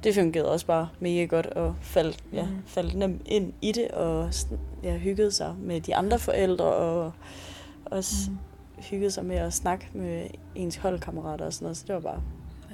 det 0.04 0.16
fungerede 0.16 0.52
også 0.52 0.66
bare 0.66 0.90
mega 1.00 1.26
godt 1.26 1.46
og 1.46 1.76
faldt, 1.82 2.18
ja, 2.34 2.44
mm. 2.44 2.50
faldt 2.66 2.96
nemt 2.96 3.22
ind 3.26 3.54
i 3.62 3.72
det 3.72 3.88
og 3.88 4.32
ja, 4.84 4.98
hyggede 4.98 5.32
sig 5.32 5.56
med 5.60 5.82
de 5.82 5.96
andre 5.96 6.20
forældre 6.20 6.66
og 6.66 7.12
også 7.86 8.14
mm. 8.30 8.38
hyggede 8.84 9.12
sig 9.12 9.26
med 9.26 9.36
at 9.36 9.54
snakke 9.54 9.88
med 9.94 10.24
ens 10.56 10.76
holdkammerater 10.76 11.46
og 11.46 11.54
sådan 11.54 11.66
noget. 11.66 11.78
Så 11.78 11.84
det 11.88 11.96
var 11.96 12.02
bare 12.02 12.22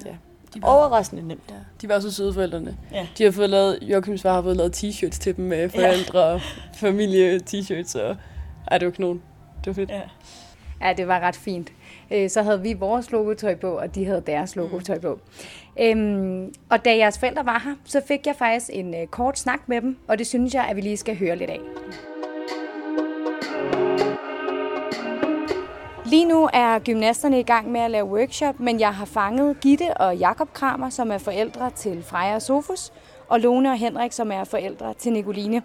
ja. 0.06 0.16
De 0.54 0.62
var, 0.62 0.68
overraskende 0.68 1.28
nemt. 1.28 1.44
Ja. 1.50 1.56
De 1.82 1.90
var 1.90 1.96
også 1.96 2.12
søde 2.12 2.34
forældrene. 2.34 2.78
Ja. 2.92 3.08
De 3.18 3.24
har 3.24 3.32
fået 3.32 3.50
lavet, 3.50 3.80
Joachims 3.82 4.22
far 4.22 4.34
har 4.34 4.42
fået 4.42 4.58
lavet 4.58 4.84
t-shirts 4.84 5.20
til 5.20 5.38
dem 5.38 5.46
med 5.46 5.70
forældre 5.70 6.20
ja. 6.20 6.34
og 6.34 6.42
familie 6.74 7.40
t-shirts 7.50 8.00
og 8.00 8.16
ej, 8.72 8.78
det 8.78 8.86
var 8.86 8.92
knon. 8.92 9.22
Det 9.58 9.68
var 9.68 9.74
fedt. 9.74 9.90
Ja. 9.90 10.02
Ja, 10.82 10.94
det 10.94 11.08
var 11.08 11.20
ret 11.20 11.36
fint. 11.36 11.72
Øh, 12.12 12.30
så 12.30 12.42
havde 12.42 12.62
vi 12.62 12.74
vores 12.74 13.12
logotøj 13.12 13.56
på, 13.56 13.72
og 13.72 13.96
de 13.96 14.06
havde 14.06 14.24
deres 14.28 14.56
mm. 14.56 14.62
logotøj 14.62 15.00
på. 15.00 15.20
Øhm, 15.80 16.54
og 16.70 16.86
da 16.86 16.98
jeres 16.98 17.20
forældre 17.20 17.46
var 17.46 17.62
her, 17.66 17.76
så 17.86 18.02
fik 18.08 18.28
jeg 18.28 18.36
faktisk 18.36 18.70
en 18.74 18.94
øh, 18.94 19.08
kort 19.08 19.40
snak 19.40 19.60
med 19.68 19.82
dem, 19.82 19.98
og 20.08 20.18
det 20.18 20.28
synes 20.28 20.54
jeg, 20.54 20.68
at 20.70 20.76
vi 20.76 20.82
lige 20.82 20.98
skal 20.98 21.18
høre 21.18 21.36
lidt 21.36 21.50
af. 21.50 21.60
Lige 26.06 26.26
nu 26.26 26.50
er 26.54 26.80
gymnasterne 26.80 27.40
i 27.40 27.44
gang 27.44 27.72
med 27.72 27.82
at 27.82 27.92
lave 27.92 28.06
workshop, 28.06 28.60
men 28.60 28.80
jeg 28.80 28.94
har 28.94 29.06
fanget 29.06 29.60
Gitte 29.60 29.94
og 29.94 30.18
Jakob 30.18 30.54
Kramer, 30.54 30.90
som 30.90 31.12
er 31.12 31.18
forældre 31.18 31.70
til 31.70 32.04
Freja 32.04 32.36
og 32.36 32.42
Sofus, 32.42 32.92
og 33.28 33.40
Lone 33.40 33.72
og 33.72 33.78
Henrik, 33.78 34.12
som 34.12 34.32
er 34.32 34.44
forældre 34.44 34.94
til 34.94 35.14
Nicoline. 35.14 35.62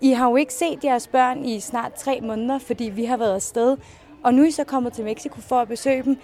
I 0.00 0.10
har 0.10 0.28
jo 0.30 0.36
ikke 0.36 0.54
set 0.54 0.84
jeres 0.84 1.06
børn 1.06 1.44
i 1.44 1.60
snart 1.60 1.92
tre 1.92 2.20
måneder, 2.22 2.58
fordi 2.58 2.84
vi 2.84 3.04
har 3.04 3.16
været 3.16 3.34
afsted, 3.34 3.76
og 4.24 4.34
nu 4.34 4.42
er 4.42 4.46
I 4.46 4.50
så 4.50 4.64
kommet 4.64 4.92
til 4.92 5.04
Mexico 5.04 5.40
for 5.40 5.60
at 5.60 5.68
besøge 5.68 6.02
dem. 6.02 6.18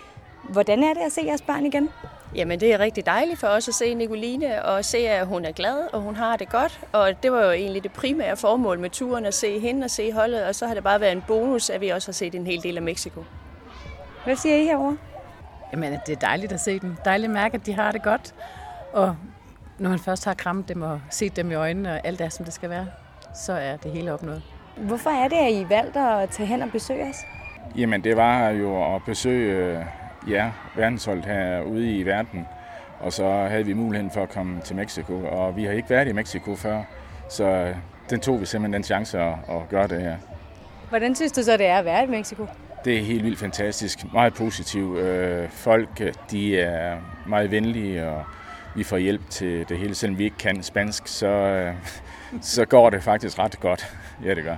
Hvordan 0.51 0.83
er 0.83 0.95
det 0.95 1.01
at 1.01 1.13
se 1.13 1.23
jeres 1.27 1.43
børn 1.43 1.67
igen? 1.67 1.89
Jamen, 2.35 2.61
det 2.61 2.73
er 2.73 2.79
rigtig 2.79 3.07
dejligt 3.07 3.41
for 3.41 3.47
os 3.47 3.69
at 3.69 3.75
se 3.75 3.95
Nicoline 3.95 4.65
og 4.65 4.85
se, 4.85 4.99
at 4.99 5.27
hun 5.27 5.45
er 5.45 5.53
glad, 5.53 5.89
og 5.93 6.01
hun 6.01 6.17
har 6.17 6.37
det 6.37 6.49
godt. 6.49 6.81
Og 6.93 7.23
det 7.23 7.33
var 7.33 7.45
jo 7.45 7.51
egentlig 7.51 7.83
det 7.83 7.93
primære 7.93 8.37
formål 8.37 8.79
med 8.79 8.91
turen, 8.91 9.27
at 9.27 9.35
se 9.35 9.59
hende 9.59 9.85
og 9.85 9.91
se 9.91 10.13
holdet, 10.13 10.45
og 10.45 10.55
så 10.55 10.67
har 10.67 10.75
det 10.75 10.85
bare 10.85 11.01
været 11.01 11.13
en 11.13 11.25
bonus, 11.27 11.71
at 11.71 11.81
vi 11.81 11.89
også 11.89 12.09
har 12.09 12.13
set 12.13 12.35
en 12.35 12.47
hel 12.47 12.63
del 12.63 12.77
af 12.77 12.83
Mexico. 12.83 13.25
Hvad 14.25 14.37
siger 14.37 14.57
I 14.57 14.65
herovre? 14.65 14.97
Jamen, 15.73 15.93
det 16.07 16.13
er 16.13 16.21
dejligt 16.21 16.53
at 16.53 16.61
se 16.61 16.79
dem. 16.79 16.97
Dejligt 17.05 17.29
at 17.29 17.35
mærke, 17.35 17.55
at 17.55 17.67
de 17.67 17.73
har 17.73 17.93
det 17.93 18.03
godt. 18.03 18.35
Og 18.93 19.17
når 19.83 19.91
man 19.91 19.99
først 19.99 20.25
har 20.25 20.35
krammet 20.35 20.69
dem 20.69 20.83
og 20.83 21.01
set 21.11 21.37
dem 21.37 21.51
i 21.51 21.55
øjnene, 21.55 21.93
og 21.93 22.01
alt 22.05 22.21
er, 22.21 22.29
som 22.29 22.45
det 22.45 22.55
skal 22.55 22.71
være, 22.71 22.87
så 23.35 23.53
er 23.53 23.77
det 23.77 23.91
hele 23.91 24.13
opnået. 24.13 24.43
Hvorfor 24.77 25.11
er 25.11 25.29
det, 25.29 25.37
at 25.37 25.53
I 25.53 25.67
valgte 25.69 26.01
at 26.01 26.31
tage 26.31 26.47
hen 26.47 26.63
og 26.63 26.71
besøge 26.73 27.09
os? 27.09 27.17
Jamen, 27.77 28.05
det 28.05 28.17
var 28.17 28.49
jo 28.49 28.95
at 28.95 29.03
besøge 29.07 29.87
ja, 30.29 30.51
verdensholdet 30.77 31.25
herude 31.25 31.99
i 31.99 32.03
verden. 32.03 32.47
Og 33.01 33.13
så 33.13 33.29
havde 33.31 33.67
vi 33.67 33.73
muligheden 33.73 34.11
for 34.11 34.23
at 34.23 34.29
komme 34.29 34.61
til 34.61 34.77
Mexico, 34.77 35.25
og 35.25 35.57
vi 35.57 35.65
har 35.65 35.73
ikke 35.73 35.91
været 35.91 36.09
i 36.09 36.13
Mexico 36.13 36.57
før, 36.57 36.83
så 37.29 37.75
den 38.11 38.21
tog 38.21 38.41
vi 38.41 38.47
simpelthen 38.47 38.73
den 38.73 38.85
chance 38.85 39.21
at, 39.21 39.35
at 39.49 39.69
gøre 39.71 39.89
det 39.89 40.01
her. 40.01 40.17
Hvordan 40.89 41.15
synes 41.15 41.33
du 41.33 41.43
så, 41.43 41.57
det 41.57 41.67
er 41.67 41.79
at 41.79 41.85
være 41.85 42.05
i 42.05 42.07
Mexico? 42.07 42.47
Det 42.85 42.99
er 42.99 43.03
helt 43.03 43.25
vildt 43.25 43.39
fantastisk. 43.39 44.13
Meget 44.13 44.35
positivt. 44.35 44.99
Øh, 44.99 45.49
folk 45.51 46.03
de 46.31 46.61
er 46.61 46.99
meget 47.27 47.51
venlige, 47.51 48.09
og 48.09 48.25
vi 48.75 48.85
får 48.85 48.97
hjælp 48.97 49.31
til 49.31 49.69
det 49.69 49.79
hele. 49.79 49.95
Selvom 49.95 50.19
vi 50.19 50.25
ikke 50.25 50.39
kan 50.39 50.63
spansk, 50.63 51.07
så, 51.07 51.27
øh, 51.27 51.75
så 52.41 52.65
går 52.65 52.91
det 52.91 53.03
faktisk 53.03 53.39
ret 53.39 53.61
godt. 53.61 53.97
Ja, 54.25 54.35
det 54.35 54.45
gør. 54.45 54.57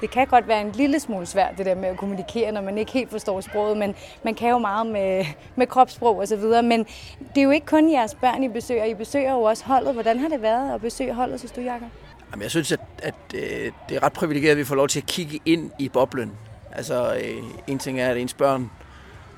Det 0.00 0.10
kan 0.10 0.26
godt 0.26 0.48
være 0.48 0.60
en 0.60 0.72
lille 0.72 1.00
smule 1.00 1.26
svært, 1.26 1.58
det 1.58 1.66
der 1.66 1.74
med 1.74 1.88
at 1.88 1.96
kommunikere, 1.96 2.52
når 2.52 2.60
man 2.60 2.78
ikke 2.78 2.92
helt 2.92 3.10
forstår 3.10 3.40
sproget, 3.40 3.76
men 3.76 3.94
man 4.24 4.34
kan 4.34 4.48
jo 4.48 4.58
meget 4.58 4.86
med, 4.86 5.24
med 5.56 5.66
kropssprog 5.66 6.16
og 6.16 6.28
så 6.28 6.36
videre. 6.36 6.62
Men 6.62 6.86
det 7.18 7.38
er 7.38 7.42
jo 7.42 7.50
ikke 7.50 7.66
kun 7.66 7.92
jeres 7.92 8.14
børn, 8.14 8.42
I 8.42 8.48
besøger. 8.48 8.84
I 8.84 8.94
besøger 8.94 9.32
jo 9.32 9.42
også 9.42 9.64
holdet. 9.64 9.92
Hvordan 9.92 10.18
har 10.18 10.28
det 10.28 10.42
været 10.42 10.74
at 10.74 10.80
besøge 10.80 11.14
holdet, 11.14 11.38
synes 11.38 11.52
du, 11.52 11.60
Jacob? 11.60 11.88
Jamen, 12.30 12.42
jeg 12.42 12.50
synes, 12.50 12.72
at, 12.72 12.80
at 13.02 13.14
øh, 13.34 13.72
det 13.88 13.96
er 13.96 14.02
ret 14.02 14.12
privilegeret, 14.12 14.50
at 14.50 14.58
vi 14.58 14.64
får 14.64 14.74
lov 14.74 14.88
til 14.88 15.00
at 15.00 15.06
kigge 15.06 15.40
ind 15.46 15.70
i 15.78 15.88
boblen. 15.88 16.32
Altså, 16.72 17.14
øh, 17.14 17.42
en 17.66 17.78
ting 17.78 18.00
er, 18.00 18.10
at 18.10 18.16
ens 18.16 18.34
børn 18.34 18.70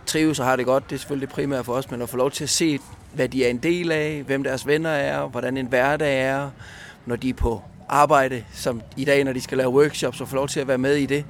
trives 0.06 0.40
og 0.40 0.46
har 0.46 0.56
det 0.56 0.66
godt. 0.66 0.90
Det 0.90 0.94
er 0.94 0.98
selvfølgelig 0.98 1.28
det 1.28 1.34
primære 1.34 1.64
for 1.64 1.72
os, 1.72 1.90
men 1.90 2.02
at 2.02 2.08
få 2.08 2.16
lov 2.16 2.30
til 2.30 2.44
at 2.44 2.50
se, 2.50 2.78
hvad 3.14 3.28
de 3.28 3.44
er 3.44 3.48
en 3.48 3.58
del 3.58 3.92
af, 3.92 4.22
hvem 4.26 4.42
deres 4.42 4.66
venner 4.66 4.90
er, 4.90 5.26
hvordan 5.26 5.56
en 5.56 5.66
hverdag 5.66 6.22
er, 6.22 6.50
når 7.06 7.16
de 7.16 7.28
er 7.28 7.34
på 7.34 7.62
arbejde, 7.88 8.44
som 8.52 8.82
i 8.96 9.04
dag, 9.04 9.24
når 9.24 9.32
de 9.32 9.40
skal 9.40 9.58
lave 9.58 9.70
workshops, 9.70 10.20
og 10.20 10.28
få 10.28 10.36
lov 10.36 10.48
til 10.48 10.60
at 10.60 10.68
være 10.68 10.78
med 10.78 10.94
i 10.94 11.06
det, 11.06 11.24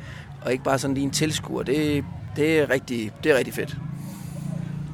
og 0.45 0.53
ikke 0.53 0.65
bare 0.65 0.79
sådan 0.79 0.95
lige 0.95 1.05
en 1.05 1.11
tilskuer. 1.11 1.63
Det, 1.63 2.05
det, 2.37 2.59
er, 2.59 2.71
rigtig, 2.71 3.13
det 3.25 3.33
er 3.33 3.39
rigtig 3.39 3.55
fedt. 3.55 3.77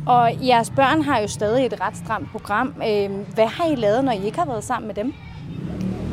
Og 0.06 0.46
jeres 0.46 0.70
børn 0.70 1.02
har 1.02 1.18
jo 1.18 1.28
stadig 1.28 1.66
et 1.66 1.80
ret 1.80 1.96
stramt 1.96 2.32
program. 2.32 2.74
Øhm, 2.88 3.24
hvad 3.34 3.46
har 3.46 3.66
I 3.66 3.74
lavet, 3.74 4.04
når 4.04 4.12
I 4.12 4.26
ikke 4.26 4.38
har 4.38 4.46
været 4.46 4.64
sammen 4.64 4.86
med 4.86 4.94
dem? 4.94 5.14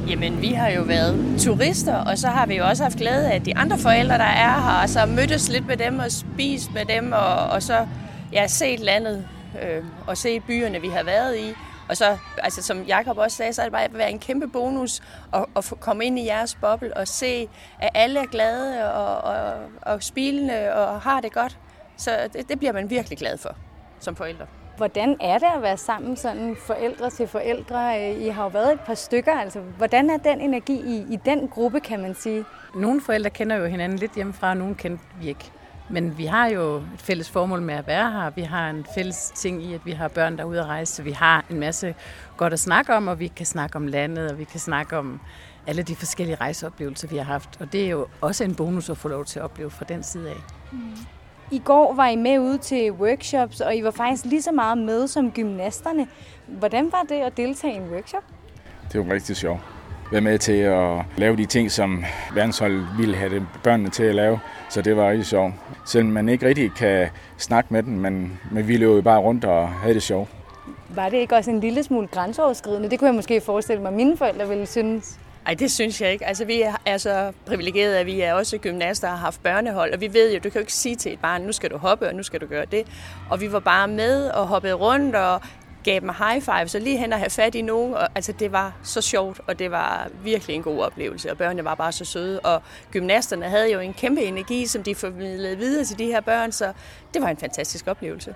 Jamen, 0.08 0.42
vi 0.42 0.48
har 0.48 0.70
jo 0.70 0.82
været 0.82 1.36
turister, 1.40 1.96
og 1.96 2.18
så 2.18 2.28
har 2.28 2.46
vi 2.46 2.56
jo 2.56 2.66
også 2.66 2.84
haft 2.84 2.98
glæde 2.98 3.32
af 3.32 3.42
de 3.42 3.58
andre 3.58 3.78
forældre, 3.78 4.18
der 4.18 4.24
er 4.24 4.62
her, 4.62 4.82
og 4.82 4.90
så 4.90 5.06
mødtes 5.06 5.50
lidt 5.50 5.68
med 5.68 5.78
dem 5.78 6.00
og 6.00 6.12
spist 6.12 6.74
med 6.74 6.86
dem, 6.86 7.12
og, 7.12 7.36
og 7.36 7.64
så 7.64 7.88
ja, 8.34 8.48
set 8.48 8.80
landet 8.80 9.26
øh, 9.64 9.84
og 10.08 10.18
set 10.18 10.44
byerne, 10.44 10.82
vi 10.82 10.88
har 10.88 11.04
været 11.04 11.38
i. 11.38 11.54
Og 11.90 11.98
så, 11.98 12.18
altså 12.38 12.62
som 12.64 12.82
Jakob 12.82 13.18
også 13.18 13.38
sagde, 13.38 13.54
så 13.54 13.62
er 13.62 13.66
det 13.66 13.72
bare 13.72 13.84
at 13.84 13.98
være 13.98 14.12
en 14.12 14.20
kæmpe 14.20 14.48
bonus 14.48 15.02
at, 15.34 15.46
at 15.56 15.64
få 15.64 15.76
komme 15.76 16.06
ind 16.06 16.20
i 16.20 16.26
jeres 16.26 16.56
boble 16.56 16.98
og 16.98 17.08
se, 17.08 17.50
at 17.80 17.90
alle 17.94 18.20
er 18.20 18.26
glade 18.26 18.94
og, 18.94 19.18
og, 19.18 19.54
og 19.82 20.04
spilende 20.04 20.74
og 20.74 21.02
har 21.02 21.22
det 21.22 21.34
godt. 21.34 21.58
Så 21.98 22.30
det, 22.34 22.50
det 22.50 22.60
bliver 22.60 22.74
man 22.74 22.90
virkelig 22.90 23.18
glad 23.18 23.38
for 23.38 23.56
som 24.00 24.16
forældre. 24.16 24.46
Hvordan 24.78 25.18
er 25.22 25.38
det 25.38 25.48
at 25.56 25.62
være 25.62 25.78
sammen 25.78 26.18
sådan 26.18 26.56
forældre 26.60 27.10
til 27.10 27.28
forældre? 27.28 28.14
I 28.14 28.30
har 28.30 28.44
jo 28.44 28.50
været 28.50 28.74
et 28.74 28.80
par 28.80 28.94
stykker, 28.94 29.34
altså 29.34 29.60
hvordan 29.60 30.10
er 30.10 30.18
den 30.18 30.42
energi 30.42 30.74
i, 30.74 31.14
i 31.14 31.20
den 31.26 31.48
gruppe, 31.48 31.80
kan 31.80 32.02
man 32.02 32.16
sige? 32.16 32.46
Nogle 32.76 33.02
forældre 33.02 33.30
kender 33.30 33.56
jo 33.56 33.66
hinanden 33.66 34.00
lidt 34.00 34.16
hjemmefra, 34.16 34.50
og 34.50 34.58
nogle 34.58 34.76
kender 34.76 34.98
vi 35.22 35.28
ikke. 35.28 35.52
Men 35.90 36.18
vi 36.18 36.26
har 36.26 36.48
jo 36.48 36.76
et 36.76 36.84
fælles 36.98 37.30
formål 37.30 37.62
med 37.62 37.76
at 37.76 37.88
være 37.88 38.12
her. 38.12 38.30
Vi 38.30 38.42
har 38.42 38.70
en 38.70 38.86
fælles 38.96 39.32
ting 39.36 39.64
i, 39.64 39.74
at 39.74 39.86
vi 39.86 39.92
har 39.92 40.08
børn, 40.08 40.38
der 40.38 40.44
er 40.44 40.48
ude 40.48 40.60
at 40.60 40.66
rejse. 40.66 40.94
Så 40.94 41.04
vi 41.04 41.12
har 41.12 41.46
en 41.50 41.60
masse 41.60 41.96
godt 42.38 42.54
at 42.54 42.60
snakke 42.60 42.96
om, 42.96 43.08
og 43.08 43.20
vi 43.20 43.28
kan 43.28 43.46
snakke 43.46 43.76
om 43.76 43.88
landet, 43.88 44.32
og 44.32 44.40
vi 44.40 44.44
kan 44.44 44.60
snakke 44.60 44.98
om 44.98 45.20
alle 45.68 45.84
de 45.84 45.96
forskellige 45.96 46.36
rejseoplevelser, 46.36 47.08
vi 47.08 47.18
har 47.18 47.24
haft. 47.24 47.58
Og 47.60 47.74
det 47.74 47.86
er 47.86 47.90
jo 47.90 48.08
også 48.22 48.44
en 48.44 48.56
bonus 48.56 48.90
at 48.90 48.98
få 48.98 49.08
lov 49.08 49.26
til 49.26 49.40
at 49.40 49.44
opleve 49.44 49.70
fra 49.72 49.86
den 49.90 50.04
side 50.04 50.30
af. 50.30 50.38
Mm. 50.72 50.80
I 51.52 51.60
går 51.60 51.94
var 51.94 52.08
I 52.08 52.16
med 52.16 52.40
ude 52.40 52.58
til 52.58 52.92
workshops, 52.92 53.62
og 53.62 53.76
I 53.76 53.84
var 53.84 53.92
faktisk 53.92 54.26
lige 54.26 54.42
så 54.42 54.52
meget 54.52 54.78
med 54.78 55.08
som 55.08 55.32
gymnasterne. 55.32 56.08
Hvordan 56.48 56.92
var 56.92 57.06
det 57.10 57.16
at 57.16 57.38
deltage 57.38 57.74
i 57.74 57.78
en 57.78 57.90
workshop? 57.90 58.24
Det 58.92 59.08
var 59.08 59.14
rigtig 59.14 59.36
sjovt. 59.36 59.75
Være 60.12 60.22
med 60.22 60.40
til 60.40 60.54
at 60.54 61.02
lave 61.18 61.38
de 61.38 61.46
ting, 61.46 61.72
som 61.72 62.06
verdensholdet 62.34 62.88
ville 62.98 63.16
have 63.16 63.48
børnene 63.64 63.90
til 63.90 64.04
at 64.04 64.16
lave. 64.16 64.40
Så 64.70 64.82
det 64.82 64.98
var 64.98 65.10
rigtig 65.10 65.26
sjovt. 65.26 65.54
Selvom 65.86 66.12
man 66.12 66.30
ikke 66.30 66.48
rigtig 66.48 66.72
kan 66.74 67.08
snakke 67.38 67.74
med 67.74 67.84
dem, 67.84 67.94
men, 67.94 68.40
men 68.52 68.68
vi 68.68 68.78
løb 68.78 68.96
jo 68.96 69.02
bare 69.02 69.20
rundt 69.20 69.46
og 69.46 69.70
havde 69.70 69.94
det 69.94 70.04
sjovt. 70.04 70.30
Var 70.90 71.10
det 71.10 71.18
ikke 71.18 71.36
også 71.36 71.52
en 71.52 71.60
lille 71.60 71.84
smule 71.84 72.08
grænseoverskridende? 72.08 72.90
Det 72.90 73.00
kunne 73.00 73.08
jeg 73.08 73.16
måske 73.16 73.42
forestille 73.42 73.82
mig, 73.82 73.90
at 73.90 73.96
mine 73.96 74.18
forældre 74.18 74.48
ville 74.48 74.66
synes. 74.66 75.20
Nej, 75.46 75.54
det 75.54 75.72
synes 75.72 76.02
jeg 76.02 76.12
ikke. 76.12 76.26
Altså, 76.26 76.46
vi 76.46 76.64
er 76.86 76.98
så 76.98 77.32
privilegerede, 77.46 78.00
at 78.00 78.06
vi 78.06 78.22
er 78.22 78.34
også 78.34 78.58
gymnaster 78.58 79.08
og 79.08 79.14
har 79.14 79.26
haft 79.26 79.44
børnehold, 79.44 79.94
og 79.94 80.02
vi 80.02 80.14
ved 80.14 80.34
jo, 80.34 80.40
du 80.40 80.50
kan 80.50 80.54
jo 80.54 80.60
ikke 80.60 80.74
sige 80.74 80.96
til 80.96 81.14
et 81.14 81.20
barn, 81.20 81.42
nu 81.42 81.52
skal 81.52 81.70
du 81.70 81.78
hoppe, 81.78 82.08
og 82.08 82.16
nu 82.16 82.24
skal 82.24 82.42
du 82.42 82.46
gøre 82.46 82.66
det. 82.66 82.88
Og 83.30 83.42
vi 83.42 83.52
var 83.52 83.60
bare 83.60 83.88
med 83.88 84.28
og 84.28 84.48
hoppede 84.48 84.74
rundt, 84.74 85.16
og 85.16 85.42
gav 85.86 86.00
dem 86.00 86.10
high 86.10 86.42
five, 86.42 86.68
så 86.68 86.80
lige 86.80 86.98
hen 86.98 87.14
og 87.14 87.20
have 87.20 87.30
fat 87.30 87.56
i 87.56 87.62
nogen. 87.62 87.94
Og, 87.94 88.08
altså, 88.16 88.32
det 88.32 88.52
var 88.52 88.74
så 88.84 89.02
sjovt, 89.02 89.42
og 89.48 89.60
det 89.60 89.72
var 89.72 90.08
virkelig 90.24 90.56
en 90.56 90.64
god 90.64 90.80
oplevelse, 90.80 91.32
og 91.32 91.38
børnene 91.38 91.64
var 91.66 91.76
bare 91.76 91.92
så 91.92 92.06
søde. 92.06 92.40
Og 92.40 92.62
gymnasterne 92.92 93.46
havde 93.46 93.72
jo 93.72 93.80
en 93.80 93.94
kæmpe 93.94 94.22
energi, 94.22 94.66
som 94.66 94.84
de 94.84 94.96
formidlede 94.96 95.58
videre 95.58 95.86
til 95.86 96.00
de 96.00 96.06
her 96.06 96.22
børn, 96.22 96.52
så 96.52 96.74
det 97.14 97.22
var 97.22 97.28
en 97.28 97.38
fantastisk 97.38 97.88
oplevelse. 97.88 98.36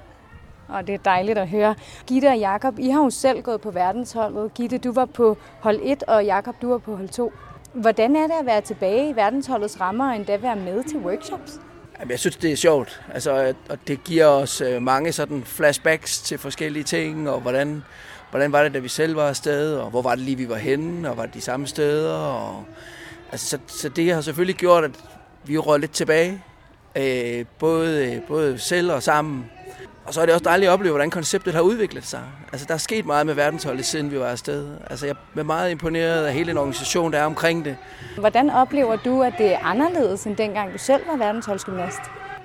Og 0.67 0.87
det 0.87 0.95
er 0.95 0.99
dejligt 1.05 1.37
at 1.37 1.47
høre. 1.47 1.75
Gitte 2.07 2.27
og 2.27 2.37
Jakob, 2.37 2.79
I 2.79 2.89
har 2.89 3.03
jo 3.03 3.09
selv 3.09 3.41
gået 3.41 3.61
på 3.61 3.71
verdensholdet. 3.71 4.53
Gitte, 4.53 4.77
du 4.77 4.91
var 4.91 5.05
på 5.05 5.37
hold 5.59 5.79
1, 5.83 6.03
og 6.03 6.25
Jakob, 6.25 6.55
du 6.61 6.69
var 6.69 6.77
på 6.77 6.95
hold 6.95 7.09
2. 7.09 7.33
Hvordan 7.73 8.15
er 8.15 8.27
det 8.27 8.33
at 8.39 8.45
være 8.45 8.61
tilbage 8.61 9.09
i 9.09 9.15
verdensholdets 9.15 9.81
rammer 9.81 10.09
og 10.09 10.15
endda 10.15 10.37
være 10.37 10.55
med 10.55 10.83
til 10.83 10.97
workshops? 10.97 11.59
Jamen, 11.99 12.11
jeg 12.11 12.19
synes, 12.19 12.37
det 12.37 12.51
er 12.51 12.55
sjovt, 12.55 13.01
altså, 13.13 13.53
og 13.69 13.77
det 13.87 14.03
giver 14.03 14.25
os 14.25 14.61
øh, 14.61 14.81
mange 14.81 15.11
sådan 15.11 15.43
flashbacks 15.45 16.21
til 16.21 16.37
forskellige 16.37 16.83
ting, 16.83 17.29
og 17.29 17.41
hvordan, 17.41 17.83
hvordan 18.29 18.51
var 18.51 18.63
det, 18.63 18.73
da 18.73 18.79
vi 18.79 18.87
selv 18.87 19.15
var 19.15 19.29
afsted, 19.29 19.75
og 19.75 19.89
hvor 19.89 20.01
var 20.01 20.15
det 20.15 20.23
lige, 20.23 20.37
vi 20.37 20.49
var 20.49 20.55
henne, 20.55 21.09
og 21.09 21.17
var 21.17 21.25
det 21.25 21.33
de 21.33 21.41
samme 21.41 21.67
steder. 21.67 22.13
Og, 22.13 22.63
altså, 23.31 23.47
så, 23.47 23.57
så 23.67 23.89
det 23.89 24.13
har 24.13 24.21
selvfølgelig 24.21 24.55
gjort, 24.55 24.83
at 24.83 24.91
vi 25.43 25.57
rører 25.57 25.77
lidt 25.77 25.91
tilbage, 25.91 26.43
øh, 26.95 27.45
både, 27.59 28.13
øh, 28.13 28.21
både 28.27 28.59
selv 28.59 28.91
og 28.91 29.03
sammen. 29.03 29.45
Og 30.09 30.15
så 30.15 30.21
er 30.21 30.25
det 30.25 30.33
også 30.33 30.43
dejligt 30.43 30.69
at 30.69 30.73
opleve, 30.73 30.91
hvordan 30.91 31.09
konceptet 31.09 31.53
har 31.53 31.61
udviklet 31.61 32.05
sig. 32.05 32.21
Altså, 32.51 32.65
der 32.67 32.73
er 32.73 32.77
sket 32.77 33.05
meget 33.05 33.25
med 33.25 33.33
verdensholdet, 33.33 33.85
siden 33.85 34.11
vi 34.11 34.19
var 34.19 34.25
afsted. 34.25 34.67
Altså, 34.89 35.05
jeg 35.05 35.15
er 35.37 35.43
meget 35.43 35.71
imponeret 35.71 36.25
af 36.25 36.33
hele 36.33 36.49
den 36.49 36.57
organisation, 36.57 37.13
der 37.13 37.19
er 37.19 37.25
omkring 37.25 37.65
det. 37.65 37.77
Hvordan 38.17 38.49
oplever 38.49 38.95
du, 38.95 39.23
at 39.23 39.33
det 39.37 39.53
er 39.53 39.59
anderledes, 39.59 40.23
end 40.23 40.35
dengang 40.35 40.73
du 40.73 40.77
selv 40.77 41.01
var 41.11 41.17
verdensholdsgymnast? 41.17 41.99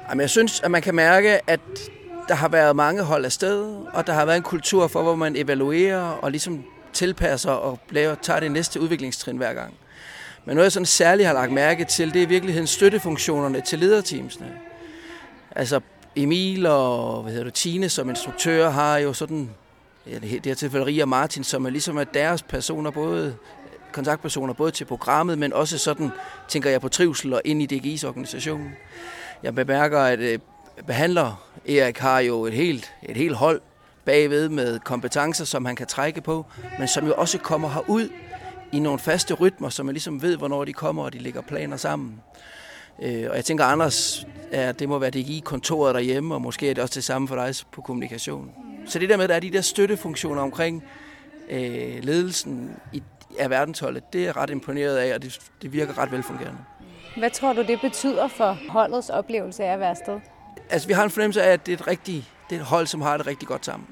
Jamen, 0.08 0.20
jeg 0.20 0.30
synes, 0.30 0.60
at 0.60 0.70
man 0.70 0.82
kan 0.82 0.94
mærke, 0.94 1.50
at 1.50 1.60
der 2.28 2.34
har 2.34 2.48
været 2.48 2.76
mange 2.76 3.02
hold 3.02 3.24
afsted, 3.24 3.76
og 3.92 4.06
der 4.06 4.12
har 4.12 4.24
været 4.24 4.36
en 4.36 4.42
kultur 4.42 4.86
for, 4.86 5.02
hvor 5.02 5.14
man 5.14 5.36
evaluerer 5.36 6.02
og 6.02 6.30
ligesom 6.30 6.64
tilpasser 6.92 7.52
og 7.52 7.78
laver, 7.90 8.14
tager 8.14 8.40
det 8.40 8.52
næste 8.52 8.80
udviklingstrin 8.80 9.36
hver 9.36 9.52
gang. 9.52 9.74
Men 10.44 10.56
noget, 10.56 10.64
jeg 10.64 10.72
sådan 10.72 10.86
særligt 10.86 11.26
har 11.26 11.34
lagt 11.34 11.52
mærke 11.52 11.84
til, 11.84 12.14
det 12.14 12.22
er 12.22 12.26
i 12.26 12.28
virkeligheden 12.28 12.66
støttefunktionerne 12.66 13.60
til 13.60 13.78
lederteamsene. 13.78 14.52
Altså 15.56 15.80
Emil 16.16 16.66
og 16.66 17.22
hvad 17.22 17.32
hedder 17.32 17.44
det, 17.44 17.54
Tine 17.54 17.88
som 17.88 18.08
instruktør 18.08 18.70
har 18.70 18.98
jo 18.98 19.12
sådan, 19.12 19.50
ja, 20.06 20.18
det 20.18 20.46
her 20.46 20.54
tilfælde 20.54 20.86
Ria 20.86 21.04
Martin, 21.04 21.44
som 21.44 21.66
er 21.66 21.70
ligesom 21.70 21.96
er 21.96 22.04
deres 22.04 22.42
personer, 22.42 22.90
både 22.90 23.36
kontaktpersoner, 23.92 24.52
både 24.52 24.70
til 24.70 24.84
programmet, 24.84 25.38
men 25.38 25.52
også 25.52 25.78
sådan, 25.78 26.10
tænker 26.48 26.70
jeg 26.70 26.80
på 26.80 26.88
trivsel 26.88 27.32
og 27.32 27.40
ind 27.44 27.72
i 27.72 27.94
DGI's 27.94 28.06
organisation. 28.06 28.72
Jeg 29.42 29.54
bemærker, 29.54 30.00
at 30.00 30.18
øh, 30.18 30.38
behandler 30.86 31.44
Erik 31.68 31.98
har 31.98 32.18
jo 32.18 32.44
et 32.44 32.52
helt, 32.52 32.92
et 33.02 33.16
helt 33.16 33.36
hold 33.36 33.60
bagved 34.04 34.48
med 34.48 34.78
kompetencer, 34.78 35.44
som 35.44 35.64
han 35.64 35.76
kan 35.76 35.86
trække 35.86 36.20
på, 36.20 36.46
men 36.78 36.88
som 36.88 37.06
jo 37.06 37.14
også 37.14 37.38
kommer 37.38 37.68
herud 37.68 38.08
i 38.72 38.78
nogle 38.78 38.98
faste 38.98 39.34
rytmer, 39.34 39.68
så 39.68 39.82
man 39.82 39.92
ligesom 39.92 40.22
ved, 40.22 40.36
hvornår 40.36 40.64
de 40.64 40.72
kommer, 40.72 41.02
og 41.02 41.12
de 41.12 41.18
lægger 41.18 41.40
planer 41.40 41.76
sammen. 41.76 42.20
Øh, 43.02 43.26
og 43.30 43.36
jeg 43.36 43.44
tænker, 43.44 43.64
Anders, 43.64 44.26
ja, 44.52 44.72
det 44.72 44.88
må 44.88 44.98
være 44.98 45.10
det 45.10 45.20
i 45.20 45.42
kontoret 45.44 45.94
derhjemme, 45.94 46.34
og 46.34 46.42
måske 46.42 46.70
er 46.70 46.74
det 46.74 46.82
også 46.82 46.94
det 46.94 47.04
samme 47.04 47.28
for 47.28 47.34
dig 47.34 47.54
på 47.72 47.80
kommunikation. 47.80 48.50
Så 48.86 48.98
det 48.98 49.08
der 49.08 49.16
med, 49.16 49.24
at 49.24 49.28
der 49.28 49.36
er 49.36 49.40
de 49.40 49.50
der 49.50 49.60
støttefunktioner 49.60 50.42
omkring 50.42 50.84
øh, 51.50 51.98
ledelsen 52.02 52.76
i, 52.92 53.02
af 53.38 53.50
verdensholdet, 53.50 54.12
det 54.12 54.28
er 54.28 54.36
ret 54.36 54.50
imponeret 54.50 54.96
af, 54.96 55.14
og 55.14 55.22
det, 55.22 55.38
det 55.62 55.72
virker 55.72 55.98
ret 55.98 56.12
velfungerende. 56.12 56.58
Hvad 57.16 57.30
tror 57.30 57.52
du, 57.52 57.62
det 57.62 57.80
betyder 57.80 58.28
for 58.28 58.58
holdets 58.68 59.10
oplevelse 59.10 59.64
af 59.64 59.72
at 59.72 59.80
være 59.80 59.90
afsted? 59.90 60.20
Altså, 60.70 60.88
vi 60.88 60.94
har 60.94 61.04
en 61.04 61.10
fornemmelse 61.10 61.42
af, 61.42 61.52
at 61.52 61.66
det 61.66 61.72
er 61.72 61.76
et, 61.76 61.86
rigtig, 61.86 62.28
det 62.50 62.56
er 62.56 62.60
et 62.60 62.66
hold, 62.66 62.86
som 62.86 63.00
har 63.00 63.16
det 63.16 63.26
rigtig 63.26 63.48
godt 63.48 63.64
sammen. 63.64 63.88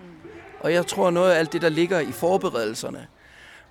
Og 0.60 0.72
jeg 0.72 0.86
tror, 0.86 1.10
noget 1.10 1.32
af 1.32 1.38
alt 1.38 1.52
det, 1.52 1.62
der 1.62 1.68
ligger 1.68 2.00
i 2.00 2.12
forberedelserne, 2.12 3.06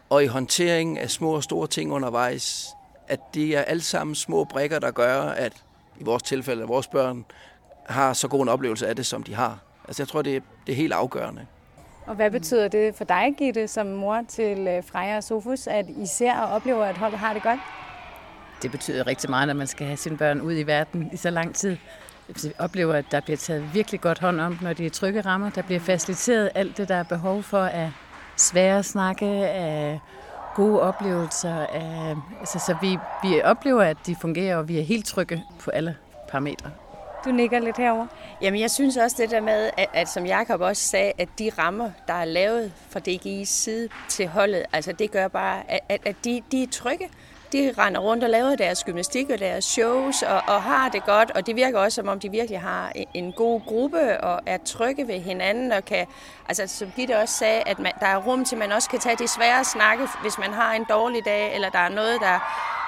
og 0.10 0.24
i 0.24 0.28
håndteringen 0.28 0.98
af 0.98 1.10
små 1.10 1.32
og 1.32 1.44
store 1.44 1.68
ting 1.68 1.92
undervejs, 1.92 2.68
at 3.12 3.20
det 3.34 3.58
er 3.58 3.62
alle 3.62 3.82
sammen 3.82 4.16
små 4.16 4.44
brikker, 4.44 4.80
der 4.80 4.92
gør, 4.92 5.22
at 5.22 5.54
i 6.00 6.04
vores 6.04 6.24
tilfælde, 6.24 6.64
at 6.64 6.70
vores 6.70 6.88
børn 6.88 7.26
har 7.86 8.14
så 8.14 8.28
god 8.28 8.42
en 8.42 8.50
oplevelse 8.50 8.88
af 8.88 8.96
det, 8.96 9.06
som 9.06 9.24
de 9.24 9.36
har. 9.36 9.60
Altså 9.88 10.04
jeg 10.04 10.08
tror, 10.08 10.22
det 10.22 10.36
er, 10.36 10.42
det 10.68 10.72
er 10.72 10.76
helt 10.76 10.94
afgørende. 10.94 11.46
Og 12.06 12.16
hvad 12.16 12.32
betyder 12.32 12.68
det 12.68 12.96
for 12.96 13.04
dig, 13.04 13.36
Gitte, 13.38 13.68
som 13.68 13.88
mor 13.88 14.22
til 14.28 14.68
øh, 14.68 14.84
Freja 14.84 15.18
og 15.18 15.24
Sofus, 15.24 15.68
at 15.68 15.86
I 15.90 16.06
ser 16.06 16.38
og 16.38 16.50
oplever, 16.50 16.86
at 16.86 16.98
holdet 16.98 17.20
har 17.20 17.34
det 17.34 17.44
godt? 17.44 17.60
Det 18.62 18.72
betyder 18.72 19.08
rigtig 19.08 19.30
meget, 19.30 19.48
når 19.48 19.54
man 19.54 19.68
skal 19.68 19.88
have 19.88 19.98
sine 19.98 20.18
børn 20.18 20.42
ud 20.42 20.58
i 20.58 20.64
verden 20.64 21.10
i 21.14 21.18
så 21.18 21.30
lang 21.30 21.56
tid. 21.56 21.78
Jeg 22.44 22.52
oplever, 22.60 22.94
at 22.94 23.06
der 23.12 23.20
bliver 23.22 23.38
taget 23.38 23.74
virkelig 23.74 24.02
godt 24.02 24.20
hånd 24.20 24.42
om, 24.42 24.58
når 24.62 24.74
de 24.74 24.86
er 24.86 24.90
trygge 24.90 25.22
rammer. 25.22 25.50
Der 25.50 25.62
bliver 25.62 25.80
faciliteret 25.80 26.50
alt 26.56 26.78
det, 26.78 26.90
der 26.90 26.96
er 26.96 27.04
behov 27.04 27.44
for 27.44 27.66
af 27.66 27.92
svære 28.38 28.84
snakke, 28.84 29.26
af 29.48 30.00
gode 30.56 30.82
oplevelser. 30.82 31.66
Af, 31.66 32.16
altså, 32.40 32.60
så 32.60 32.76
vi, 32.82 32.98
vi 33.24 33.42
oplever, 33.42 33.82
at 33.84 33.98
de 34.06 34.16
fungerer, 34.16 34.58
og 34.58 34.68
vi 34.68 34.80
er 34.80 34.84
helt 34.84 35.06
trygge 35.06 35.44
på 35.60 35.72
alle 35.72 35.96
parametre. 36.30 36.72
Du 37.26 37.32
nikker 37.32 37.60
lidt 37.60 37.78
herover. 37.78 38.08
Jamen, 38.42 38.60
jeg 38.60 38.72
synes 38.72 38.98
også 38.98 39.16
det 39.20 39.32
der 39.32 39.42
med, 39.42 39.70
at, 39.78 39.88
at 39.94 40.10
som 40.10 40.26
Jakob 40.26 40.62
også 40.62 40.84
sagde, 40.84 41.12
at 41.18 41.30
de 41.40 41.52
rammer, 41.58 41.92
der 42.08 42.14
er 42.14 42.26
lavet 42.26 42.72
fra 42.90 43.00
DGI's 43.08 43.46
side 43.46 43.90
til 44.10 44.28
holdet, 44.28 44.64
altså 44.74 44.92
det 44.92 45.12
gør 45.12 45.28
bare, 45.28 45.72
at, 45.72 45.80
at, 45.90 46.02
at 46.06 46.16
de, 46.26 46.42
de 46.52 46.64
er 46.64 46.68
trygge 46.72 47.10
de 47.52 47.74
render 47.78 48.02
rundt 48.02 48.24
og 48.24 48.30
laver 48.30 48.56
deres 48.56 48.84
gymnastik 48.84 49.30
og 49.30 49.40
deres 49.40 49.66
shows 49.66 50.24
og, 50.24 50.42
og 50.48 50.64
har 50.64 50.90
det 50.90 51.06
godt, 51.06 51.32
og 51.32 51.46
det 51.46 51.56
virker 51.56 51.80
også 51.80 51.96
som 51.96 52.08
om, 52.08 52.20
de 52.20 52.32
virkelig 52.32 52.62
har 52.62 52.92
en 53.14 53.32
god 53.32 53.62
gruppe 53.68 54.22
og 54.22 54.42
er 54.46 54.58
trygge 54.66 55.08
ved 55.08 55.20
hinanden 55.20 55.72
og 55.72 55.86
kan, 55.86 56.08
altså 56.50 56.68
som 56.68 56.92
Gitte 56.96 57.18
også 57.18 57.34
sagde, 57.34 57.62
at 57.66 57.80
man, 57.80 57.92
der 58.00 58.06
er 58.06 58.18
rum 58.18 58.46
til, 58.46 58.56
at 58.56 58.60
man 58.60 58.72
også 58.72 58.90
kan 58.90 59.00
tage 59.00 59.16
de 59.16 59.28
svære 59.28 59.64
snakke, 59.64 60.08
hvis 60.22 60.38
man 60.38 60.54
har 60.54 60.74
en 60.74 60.86
dårlig 60.90 61.26
dag, 61.26 61.56
eller 61.56 61.70
der 61.70 61.80
er 61.80 61.90
noget, 61.90 62.22
der, 62.22 62.40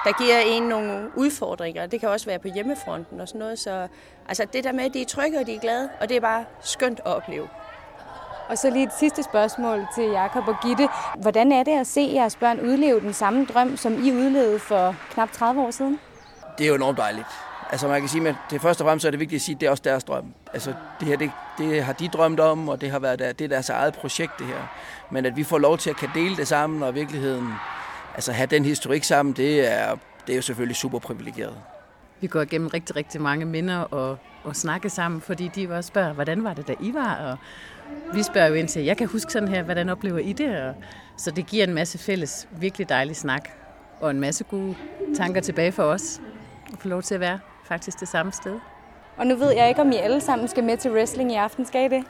der 0.04 0.22
giver 0.22 0.38
en 0.38 0.62
nogle 0.62 1.10
udfordringer. 1.16 1.86
Det 1.86 2.00
kan 2.00 2.08
også 2.08 2.26
være 2.26 2.38
på 2.38 2.48
hjemmefronten 2.48 3.20
og 3.20 3.28
sådan 3.28 3.38
noget, 3.38 3.58
så 3.58 3.88
altså 4.28 4.46
det 4.52 4.64
der 4.64 4.72
med, 4.72 4.84
at 4.84 4.94
de 4.94 5.00
er 5.02 5.06
trygge 5.06 5.38
og 5.38 5.46
de 5.46 5.54
er 5.54 5.60
glade, 5.60 5.88
og 6.00 6.08
det 6.08 6.16
er 6.16 6.20
bare 6.20 6.44
skønt 6.60 7.00
at 7.00 7.06
opleve. 7.06 7.48
Og 8.48 8.58
så 8.58 8.70
lige 8.70 8.86
et 8.86 8.92
sidste 8.98 9.22
spørgsmål 9.22 9.86
til 9.94 10.04
Jakob 10.04 10.48
og 10.48 10.56
Gitte. 10.62 10.88
Hvordan 11.20 11.52
er 11.52 11.62
det 11.62 11.80
at 11.80 11.86
se 11.86 12.10
jeres 12.14 12.36
børn 12.36 12.60
udleve 12.60 13.00
den 13.00 13.12
samme 13.12 13.44
drøm, 13.44 13.76
som 13.76 14.04
I 14.04 14.12
udlevede 14.12 14.58
for 14.58 14.96
knap 15.10 15.32
30 15.32 15.62
år 15.62 15.70
siden? 15.70 16.00
Det 16.58 16.64
er 16.64 16.68
jo 16.68 16.74
enormt 16.74 16.98
dejligt. 16.98 17.26
Altså 17.70 17.88
man 17.88 18.00
kan 18.00 18.08
sige, 18.08 18.28
at 18.28 18.34
det 18.50 18.60
første 18.60 18.82
og 18.82 18.86
fremmest 18.86 19.06
er 19.06 19.10
det 19.10 19.20
vigtigt 19.20 19.38
at 19.38 19.42
sige, 19.42 19.54
at 19.54 19.60
det 19.60 19.66
er 19.66 19.70
også 19.70 19.82
deres 19.86 20.04
drøm. 20.04 20.24
Altså 20.52 20.74
det 21.00 21.08
her, 21.08 21.16
det, 21.16 21.30
det 21.58 21.84
har 21.84 21.92
de 21.92 22.08
drømt 22.08 22.40
om, 22.40 22.68
og 22.68 22.80
det 22.80 22.90
har 22.90 22.98
været 22.98 23.18
der, 23.18 23.32
det 23.32 23.44
er 23.44 23.48
deres 23.48 23.68
eget 23.70 23.94
projekt 23.94 24.32
det 24.38 24.46
her. 24.46 24.66
Men 25.10 25.26
at 25.26 25.36
vi 25.36 25.44
får 25.44 25.58
lov 25.58 25.78
til 25.78 25.90
at 25.90 25.96
kan 25.96 26.08
dele 26.14 26.36
det 26.36 26.48
sammen, 26.48 26.82
og 26.82 26.90
i 26.90 26.94
virkeligheden 26.94 27.48
altså 28.14 28.32
have 28.32 28.46
den 28.46 28.64
historik 28.64 29.04
sammen, 29.04 29.32
det 29.32 29.72
er, 29.72 29.96
det 30.26 30.32
er 30.32 30.36
jo 30.36 30.42
selvfølgelig 30.42 30.76
super 30.76 30.98
privilegeret. 30.98 31.56
Vi 32.24 32.28
går 32.28 32.40
igennem 32.40 32.68
rigtig, 32.68 32.96
rigtig 32.96 33.20
mange 33.20 33.46
minder 33.46 33.78
og, 33.78 34.18
og 34.44 34.56
snakke 34.56 34.90
sammen, 34.90 35.20
fordi 35.20 35.50
de 35.54 35.68
også 35.70 35.88
spørger, 35.88 36.12
hvordan 36.12 36.44
var 36.44 36.54
det, 36.54 36.68
da 36.68 36.74
I 36.80 36.94
var, 36.94 37.14
og 37.14 37.36
vi 38.16 38.22
spørger 38.22 38.48
jo 38.48 38.54
ind 38.54 38.68
til, 38.68 38.84
jeg 38.84 38.96
kan 38.96 39.06
huske 39.06 39.32
sådan 39.32 39.48
her, 39.48 39.62
hvordan 39.62 39.88
oplever 39.88 40.18
I 40.18 40.32
det? 40.32 40.62
Og, 40.62 40.74
så 41.16 41.30
det 41.30 41.46
giver 41.46 41.64
en 41.64 41.74
masse 41.74 41.98
fælles, 41.98 42.48
virkelig 42.60 42.88
dejlig 42.88 43.16
snak, 43.16 43.48
og 44.00 44.10
en 44.10 44.20
masse 44.20 44.44
gode 44.44 44.74
tanker 45.16 45.40
tilbage 45.40 45.72
for 45.72 45.82
os, 45.82 46.20
at 46.72 46.78
få 46.78 46.88
lov 46.88 47.02
til 47.02 47.14
at 47.14 47.20
være 47.20 47.38
faktisk 47.64 48.00
det 48.00 48.08
samme 48.08 48.32
sted. 48.32 48.58
Og 49.16 49.26
nu 49.26 49.34
ved 49.34 49.52
jeg 49.52 49.68
ikke, 49.68 49.80
om 49.80 49.92
I 49.92 49.96
alle 49.96 50.20
sammen 50.20 50.48
skal 50.48 50.64
med 50.64 50.76
til 50.76 50.92
wrestling 50.92 51.32
i 51.32 51.34
aften. 51.34 51.66
Skal 51.66 51.92
I 51.92 51.96
det? 51.96 52.04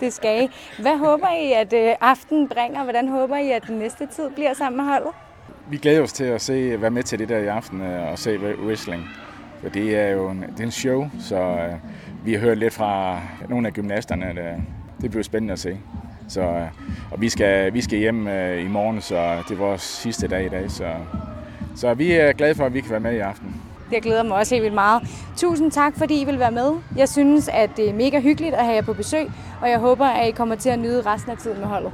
Det 0.00 0.12
skal 0.12 0.44
I. 0.44 0.48
Hvad 0.82 0.98
håber 0.98 1.28
I, 1.28 1.52
at 1.52 1.72
øh, 1.72 1.94
aften 2.00 2.48
bringer? 2.48 2.82
Hvordan 2.82 3.08
håber 3.08 3.36
I, 3.36 3.50
at 3.50 3.66
den 3.66 3.78
næste 3.78 4.06
tid 4.06 4.30
bliver 4.30 4.54
sammen 4.54 4.76
med 4.76 4.92
holdet? 4.92 5.10
Vi 5.68 5.76
glæder 5.76 6.02
os 6.02 6.12
til 6.12 6.24
at 6.24 6.40
se, 6.40 6.80
være 6.80 6.90
med 6.90 7.02
til 7.02 7.18
det 7.18 7.28
der 7.28 7.38
i 7.38 7.46
aften 7.46 7.80
øh, 7.80 8.12
og 8.12 8.18
se 8.18 8.38
wrestling. 8.38 9.08
For 9.62 9.68
det 9.68 9.96
er 9.96 10.08
jo 10.08 10.28
en, 10.30 10.42
det 10.42 10.60
er 10.60 10.64
en 10.64 10.70
show, 10.70 11.10
så 11.20 11.36
øh, 11.36 11.74
vi 12.24 12.32
har 12.32 12.40
hørt 12.40 12.58
lidt 12.58 12.74
fra 12.74 13.20
nogle 13.48 13.66
af 13.66 13.72
gymnasterne, 13.72 14.26
at 14.26 14.38
øh, 14.38 14.62
det 15.00 15.10
bliver 15.10 15.22
spændende 15.22 15.52
at 15.52 15.58
se. 15.58 15.78
Så, 16.28 16.40
øh, 16.40 16.66
og 17.10 17.20
vi 17.20 17.28
skal, 17.28 17.74
vi 17.74 17.80
skal 17.80 17.98
hjem 17.98 18.26
øh, 18.28 18.64
i 18.64 18.68
morgen, 18.68 19.00
så 19.00 19.36
det 19.48 19.54
er 19.54 19.58
vores 19.58 19.82
sidste 19.82 20.28
dag 20.28 20.44
i 20.44 20.48
dag. 20.48 20.70
Så, 20.70 20.94
så 21.76 21.94
vi 21.94 22.12
er 22.12 22.32
glade 22.32 22.54
for, 22.54 22.66
at 22.66 22.74
vi 22.74 22.80
kan 22.80 22.90
være 22.90 23.00
med 23.00 23.12
i 23.12 23.18
aften. 23.18 23.54
Det 23.90 24.02
glæder 24.02 24.22
mig 24.22 24.36
også 24.36 24.54
helt 24.54 24.62
vildt 24.62 24.74
meget. 24.74 25.02
Tusind 25.36 25.70
tak, 25.70 25.96
fordi 25.96 26.20
I 26.20 26.24
vil 26.24 26.38
være 26.38 26.50
med. 26.50 26.72
Jeg 26.96 27.08
synes, 27.08 27.48
at 27.48 27.70
det 27.76 27.88
er 27.88 27.94
mega 27.94 28.20
hyggeligt 28.20 28.54
at 28.54 28.64
have 28.64 28.74
jer 28.74 28.82
på 28.82 28.92
besøg, 28.92 29.26
og 29.62 29.70
jeg 29.70 29.78
håber, 29.78 30.06
at 30.06 30.28
I 30.28 30.30
kommer 30.30 30.54
til 30.54 30.70
at 30.70 30.78
nyde 30.78 31.02
resten 31.02 31.30
af 31.32 31.38
tiden 31.38 31.58
med 31.58 31.66
holdet. 31.66 31.92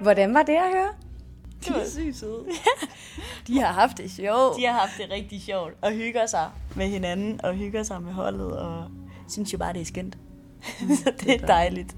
Hvordan 0.00 0.34
var 0.34 0.42
det 0.42 0.52
at 0.52 0.70
høre? 0.72 1.05
Det 1.66 1.74
var 1.76 1.88
sygt 1.88 2.16
søde. 2.16 2.44
De 3.46 3.60
har 3.60 3.72
haft 3.72 3.98
det 3.98 4.10
sjovt. 4.10 4.56
De 4.56 4.64
har 4.66 4.72
haft 4.72 4.92
det 4.98 5.10
rigtig 5.10 5.42
sjovt 5.42 5.72
og 5.82 5.92
hygger 5.92 6.26
sig 6.26 6.50
med 6.74 6.88
hinanden 6.88 7.40
og 7.44 7.54
hygger 7.54 7.82
sig 7.82 8.02
med 8.02 8.12
holdet 8.12 8.58
og 8.58 8.84
synes 9.28 9.52
jo 9.52 9.58
bare, 9.58 9.72
det 9.72 9.80
er 9.80 9.84
skønt. 9.84 10.18
Så 11.04 11.12
det 11.20 11.42
er 11.42 11.46
dejligt. 11.46 11.96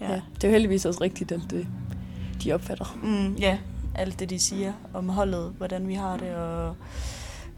Ja. 0.00 0.12
ja. 0.12 0.20
Det 0.34 0.44
er 0.44 0.48
jo 0.48 0.52
heldigvis 0.52 0.84
også 0.84 1.00
rigtigt, 1.00 1.32
alt 1.32 1.50
det, 1.50 1.66
de 2.44 2.52
opfatter. 2.52 2.98
Mm, 3.02 3.34
ja, 3.34 3.58
alt 3.94 4.20
det, 4.20 4.30
de 4.30 4.38
siger 4.38 4.72
om 4.94 5.08
holdet, 5.08 5.54
hvordan 5.56 5.88
vi 5.88 5.94
har 5.94 6.16
det, 6.16 6.34
og, 6.34 6.76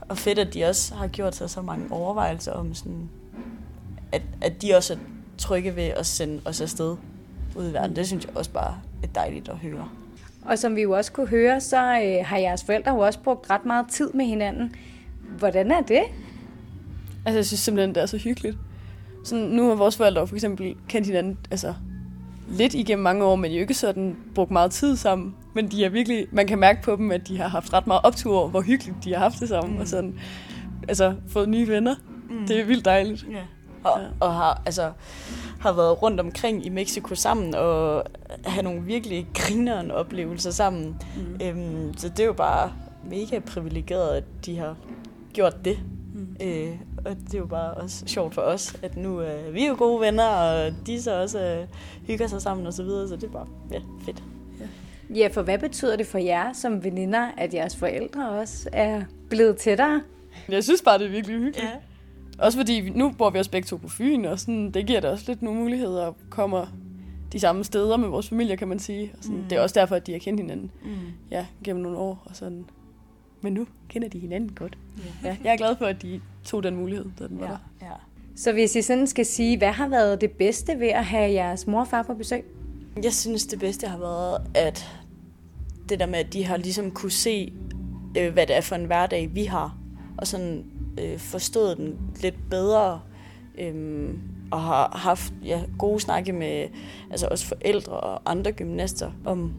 og 0.01 0.19
fedt, 0.19 0.39
at 0.39 0.55
de 0.55 0.65
også 0.65 0.95
har 0.95 1.07
gjort 1.07 1.37
sig 1.37 1.51
så 1.51 1.63
mange 1.63 1.93
overvejelser 1.93 2.53
om 2.53 2.75
sådan, 2.75 3.11
at, 4.13 4.23
at 4.41 4.63
de 4.63 4.75
også 4.75 4.93
er 4.93 4.99
trygge 5.39 5.77
ved 5.77 5.85
at 5.85 6.07
sende 6.07 6.41
os 6.45 6.61
afsted 6.61 6.97
ud 7.57 7.71
i 7.71 7.73
verden. 7.73 7.97
Det 7.97 8.07
synes 8.07 8.25
jeg 8.25 8.37
også 8.37 8.51
bare 8.51 8.81
er 9.03 9.07
dejligt 9.07 9.49
at 9.49 9.57
høre. 9.57 9.89
Og 10.45 10.59
som 10.59 10.77
vi 10.77 10.83
jo 10.83 10.91
også 10.91 11.13
kunne 11.13 11.27
høre, 11.27 11.61
så 11.61 11.77
øh, 11.77 12.27
har 12.27 12.39
jeres 12.39 12.65
forældre 12.65 12.93
jo 12.93 12.99
også 12.99 13.19
brugt 13.19 13.51
ret 13.51 13.65
meget 13.65 13.87
tid 13.89 14.11
med 14.13 14.25
hinanden. 14.25 14.75
Hvordan 15.39 15.71
er 15.71 15.81
det? 15.81 16.03
Altså, 17.27 17.39
jeg 17.39 17.47
synes 17.47 17.61
simpelthen, 17.61 17.95
det 17.95 18.03
er 18.03 18.07
så 18.07 18.19
hyggeligt. 18.19 18.57
Sådan, 19.25 19.45
nu 19.45 19.69
har 19.69 19.75
vores 19.75 19.97
forældre 19.97 20.27
for 20.27 20.35
eksempel 20.35 20.77
kendt 20.89 21.07
hinanden 21.07 21.39
altså, 21.51 21.75
lidt 22.49 22.75
igennem 22.75 23.03
mange 23.03 23.25
år, 23.25 23.37
men 23.37 23.51
de 23.51 23.57
jo 23.57 23.61
ikke 23.61 23.75
sådan 23.75 24.17
brugt 24.35 24.51
meget 24.51 24.71
tid 24.71 24.97
sammen. 24.97 25.35
Men 25.55 25.69
de 25.69 25.85
er 25.85 25.89
virkelig, 25.89 26.27
man 26.33 26.47
kan 26.47 26.59
mærke 26.59 26.83
på 26.83 26.97
dem, 26.97 27.11
at 27.11 27.29
de 27.29 27.39
har 27.39 27.49
haft 27.49 27.73
ret 27.73 27.87
meget 27.87 28.01
optur 28.05 28.39
over, 28.39 28.49
hvor 28.49 28.61
hyggeligt 28.61 28.97
de 29.05 29.13
har 29.13 29.19
haft 29.19 29.41
det 29.41 29.49
sammen. 29.49 29.75
Mm. 29.75 29.81
Og 29.81 29.89
sådan, 29.89 30.19
altså, 30.89 31.15
fået 31.29 31.49
nye 31.49 31.69
venner. 31.69 31.95
Mm. 32.31 32.47
Det 32.47 32.61
er 32.61 32.65
vildt 32.65 32.85
dejligt. 32.85 33.27
Ja. 33.31 33.43
Og, 33.85 34.01
og 34.21 34.35
har, 34.35 34.63
altså, 34.67 34.93
har 35.61 35.73
været 35.73 36.03
rundt 36.03 36.21
omkring 36.21 36.67
i 36.67 36.69
Mexico 36.69 37.15
sammen 37.15 37.55
og 37.55 38.05
have 38.45 38.63
nogle 38.63 38.83
virkelig 38.83 39.27
grinerende 39.35 39.95
oplevelser 39.95 40.51
sammen. 40.51 41.03
Mm. 41.17 41.47
Øhm, 41.47 41.95
så 41.97 42.09
det 42.09 42.21
er 42.21 42.27
jo 42.27 42.33
bare 42.33 42.73
mega 43.05 43.39
privilegeret, 43.39 44.17
at 44.17 44.25
de 44.47 44.59
har 44.59 44.77
gjort 45.33 45.65
det. 45.65 45.79
Mm. 46.15 46.37
Øh, 46.41 46.77
og 47.05 47.17
det 47.17 47.35
er 47.35 47.39
jo 47.39 47.47
bare 47.47 47.75
også 47.75 48.05
sjovt 48.07 48.35
for 48.35 48.43
os, 48.43 48.77
at 48.83 48.97
nu 48.97 49.21
øh, 49.21 49.55
vi 49.55 49.65
er 49.65 49.69
jo 49.69 49.75
gode 49.79 50.01
venner, 50.01 50.27
og 50.27 50.73
de 50.87 51.03
så 51.03 51.21
også 51.21 51.41
øh, 51.41 51.67
hygger 52.07 52.27
sig 52.27 52.43
sammen 52.43 52.67
og 52.67 52.73
så 52.73 52.83
videre, 52.83 53.09
så 53.09 53.17
det 53.17 53.25
er 53.25 53.33
bare 53.33 53.47
ja, 53.73 53.81
fedt. 54.05 54.23
Ja. 54.61 54.67
ja, 55.15 55.29
for 55.29 55.43
hvad 55.43 55.59
betyder 55.59 55.97
det 55.97 56.07
for 56.07 56.19
jer 56.19 56.53
som 56.53 56.85
veninder, 56.85 57.29
at 57.37 57.55
jeres 57.55 57.77
forældre 57.77 58.31
også 58.31 58.69
er 58.73 59.03
blevet 59.31 59.57
tættere? 59.57 60.03
Jeg 60.49 60.65
synes 60.65 60.83
bare, 60.83 60.99
det 60.99 61.07
er 61.07 61.11
virkelig 61.11 61.37
hyggeligt. 61.37 61.63
Ja. 61.63 61.77
Også 62.39 62.59
fordi 62.59 62.91
nu 62.91 63.15
bor 63.19 63.31
vi 63.31 63.39
også 63.39 63.51
begge 63.51 63.67
to 63.67 63.77
på 63.77 63.89
Fyn, 63.89 64.25
og 64.25 64.39
sådan, 64.39 64.71
det 64.71 64.87
giver 64.87 65.01
da 65.01 65.11
også 65.11 65.25
lidt 65.29 65.43
nogle 65.43 65.61
muligheder 65.61 66.07
at 66.07 66.15
komme 66.31 66.67
de 67.33 67.41
samme 67.41 67.65
steder 67.65 67.97
med 67.97 68.09
vores 68.09 68.29
familie, 68.29 68.57
kan 68.57 68.69
man 68.69 68.79
sige. 68.79 69.13
Og 69.19 69.25
sådan, 69.25 69.39
mm. 69.39 69.45
Det 69.45 69.59
er 69.59 69.63
også 69.63 69.81
derfor, 69.81 69.97
at 69.97 70.07
de 70.07 70.13
har 70.13 70.19
kendt 70.19 70.41
hinanden 70.41 70.71
mm. 70.85 70.91
ja, 71.31 71.47
gennem 71.65 71.83
nogle 71.83 71.99
år. 71.99 72.23
Og 72.25 72.37
sådan. 72.37 72.65
Men 73.43 73.53
nu 73.53 73.67
kender 73.89 74.09
de 74.09 74.19
hinanden 74.19 74.53
godt. 74.53 74.79
Yeah. 74.99 75.15
Ja, 75.25 75.37
jeg 75.45 75.53
er 75.53 75.57
glad 75.57 75.77
for, 75.77 75.87
at 75.87 76.03
de 76.03 76.21
tog 76.45 76.63
den 76.63 76.77
mulighed, 76.77 77.07
da 77.19 77.27
den 77.27 77.41
var 77.41 77.47
ja. 77.47 77.51
der. 77.51 77.59
Ja. 77.83 77.93
Så 78.37 78.53
hvis 78.53 78.77
I 78.77 78.83
sådan 78.83 79.07
skal 79.07 79.27
sige, 79.27 79.59
hvad 79.59 79.73
har 79.73 79.89
været 79.89 80.21
det 80.21 80.31
bedste 80.31 80.81
ved 80.81 80.89
at 80.89 81.05
have 81.05 81.33
jeres 81.33 81.67
mor 81.67 81.81
og 81.81 81.89
far 81.89 82.03
på 82.03 82.15
besøg? 82.15 82.45
Jeg 83.03 83.13
synes, 83.13 83.47
det 83.47 83.59
bedste 83.59 83.87
har 83.87 83.99
været, 83.99 84.39
at 84.55 85.01
det 85.89 86.01
der 86.01 86.07
med, 86.07 86.19
at 86.19 86.33
de 86.33 86.45
har 86.45 86.57
ligesom 86.57 86.91
kunne 86.91 87.11
se, 87.11 87.53
øh, 88.19 88.33
hvad 88.33 88.47
det 88.47 88.57
er 88.57 88.61
for 88.61 88.77
en 88.77 88.85
hverdag, 88.85 89.35
vi 89.35 89.45
har. 89.45 89.77
Og 90.19 90.27
sådan 90.27 90.65
øh, 91.03 91.19
forstået 91.19 91.77
den 91.77 91.99
lidt 92.23 92.51
bedre, 92.51 93.01
øh, 93.59 94.15
og 94.51 94.61
har 94.61 94.99
haft 94.99 95.33
ja, 95.45 95.61
gode 95.79 96.01
snakke 96.01 96.33
med 96.33 96.69
altså 97.11 97.29
også 97.31 97.47
forældre 97.47 97.93
og 97.93 98.23
andre 98.31 98.53
gymnaster 98.53 99.11
om, 99.25 99.55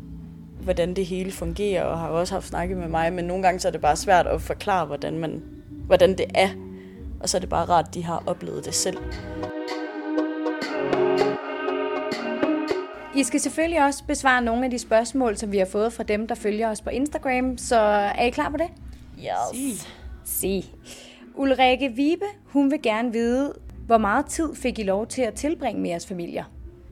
hvordan 0.63 0.93
det 0.93 1.05
hele 1.05 1.31
fungerer, 1.31 1.83
og 1.83 1.99
har 1.99 2.07
også 2.07 2.33
haft 2.33 2.47
snakket 2.47 2.77
med 2.77 2.87
mig, 2.87 3.13
men 3.13 3.25
nogle 3.25 3.43
gange 3.43 3.59
så 3.59 3.67
er 3.67 3.71
det 3.71 3.81
bare 3.81 3.95
svært 3.95 4.27
at 4.27 4.41
forklare, 4.41 4.85
hvordan, 4.85 5.17
man, 5.17 5.43
hvordan 5.85 6.17
det 6.17 6.25
er, 6.35 6.49
og 7.19 7.29
så 7.29 7.37
er 7.37 7.39
det 7.39 7.49
bare 7.49 7.65
rart, 7.65 7.87
at 7.87 7.93
de 7.93 8.03
har 8.03 8.23
oplevet 8.25 8.65
det 8.65 8.73
selv. 8.73 8.97
I 13.15 13.23
skal 13.23 13.39
selvfølgelig 13.39 13.85
også 13.85 14.03
besvare 14.07 14.41
nogle 14.41 14.65
af 14.65 14.71
de 14.71 14.79
spørgsmål, 14.79 15.37
som 15.37 15.51
vi 15.51 15.57
har 15.57 15.65
fået 15.65 15.93
fra 15.93 16.03
dem, 16.03 16.27
der 16.27 16.35
følger 16.35 16.69
os 16.69 16.81
på 16.81 16.89
Instagram, 16.89 17.57
så 17.57 17.79
er 17.79 18.23
I 18.23 18.29
klar 18.29 18.49
på 18.49 18.57
det? 18.57 18.67
Yes. 19.19 19.87
Si. 20.23 20.75
Ulrike 21.35 21.89
Vibe, 21.89 22.25
hun 22.45 22.71
vil 22.71 22.81
gerne 22.81 23.11
vide, 23.11 23.53
hvor 23.85 23.97
meget 23.97 24.25
tid 24.25 24.55
fik 24.55 24.79
I 24.79 24.83
lov 24.83 25.07
til 25.07 25.21
at 25.21 25.33
tilbringe 25.33 25.81
med 25.81 25.89
jeres 25.89 26.07
familier? 26.07 26.43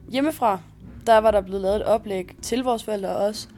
Hjemmefra, 0.08 0.60
der 1.06 1.18
var 1.18 1.30
der 1.30 1.40
blevet 1.40 1.60
lavet 1.60 1.76
et 1.76 1.84
oplæg 1.84 2.30
til 2.42 2.62
vores 2.62 2.84
forældre 2.84 3.16
også, 3.16 3.48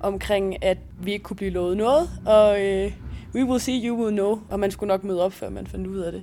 omkring 0.00 0.64
at 0.64 0.78
vi 1.02 1.12
ikke 1.12 1.22
kunne 1.22 1.36
blive 1.36 1.50
lovet 1.50 1.76
noget, 1.76 2.10
og 2.26 2.66
øh, 2.66 2.92
we 3.34 3.44
will 3.44 3.60
see, 3.60 3.88
you 3.88 3.96
will 3.96 4.16
know, 4.16 4.40
og 4.50 4.60
man 4.60 4.70
skulle 4.70 4.88
nok 4.88 5.04
møde 5.04 5.24
op, 5.24 5.32
før 5.32 5.50
man 5.50 5.66
fandt 5.66 5.86
ud 5.86 5.98
af 5.98 6.12
det. 6.12 6.22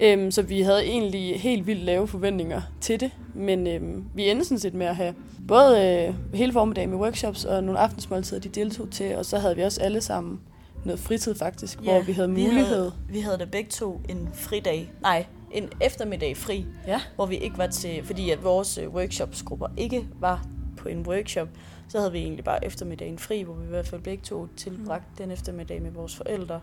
Øhm, 0.00 0.30
så 0.30 0.42
vi 0.42 0.60
havde 0.60 0.84
egentlig 0.84 1.40
helt 1.40 1.66
vildt 1.66 1.82
lave 1.82 2.08
forventninger 2.08 2.60
til 2.80 3.00
det, 3.00 3.10
men 3.34 3.66
øhm, 3.66 4.04
vi 4.14 4.30
endte 4.30 4.44
sådan 4.44 4.58
set 4.58 4.74
med 4.74 4.86
at 4.86 4.96
have 4.96 5.14
både 5.48 6.06
øh, 6.08 6.14
hele 6.34 6.52
formiddagen 6.52 6.90
med 6.90 6.98
workshops 6.98 7.44
og 7.44 7.64
nogle 7.64 7.80
aftensmåltider, 7.80 8.40
de 8.40 8.48
deltog 8.48 8.90
til, 8.90 9.16
og 9.16 9.24
så 9.24 9.38
havde 9.38 9.56
vi 9.56 9.62
også 9.62 9.80
alle 9.80 10.00
sammen 10.00 10.40
noget 10.84 11.00
fritid 11.00 11.34
faktisk, 11.34 11.78
ja, 11.84 11.92
hvor 11.92 12.02
vi 12.02 12.12
havde 12.12 12.28
mulighed. 12.28 12.54
Vi 12.54 12.64
havde, 12.64 12.92
vi 13.08 13.20
havde 13.20 13.38
da 13.38 13.44
begge 13.44 13.70
to 13.70 14.00
en 14.08 14.28
fridag, 14.34 14.92
nej, 15.02 15.26
en 15.52 15.68
eftermiddag 15.80 16.36
fri, 16.36 16.66
ja. 16.86 17.00
hvor 17.14 17.26
vi 17.26 17.36
ikke 17.36 17.58
var 17.58 17.66
til, 17.66 18.04
fordi 18.04 18.30
at 18.30 18.44
vores 18.44 18.78
øh, 18.78 18.88
workshopsgrupper 18.88 19.66
ikke 19.76 20.06
var 20.20 20.46
på 20.76 20.88
en 20.88 21.06
workshop, 21.06 21.48
så 21.88 21.98
havde 21.98 22.12
vi 22.12 22.18
egentlig 22.18 22.44
bare 22.44 22.64
eftermiddagen 22.64 23.18
fri, 23.18 23.42
hvor 23.42 23.54
vi 23.54 23.64
i 23.64 23.68
hvert 23.68 23.88
fald 23.88 24.00
begge 24.00 24.22
to 24.24 24.46
tilbragt 24.56 25.04
mm. 25.10 25.16
den 25.16 25.30
eftermiddag 25.30 25.82
med 25.82 25.90
vores 25.90 26.16
forældre. 26.16 26.60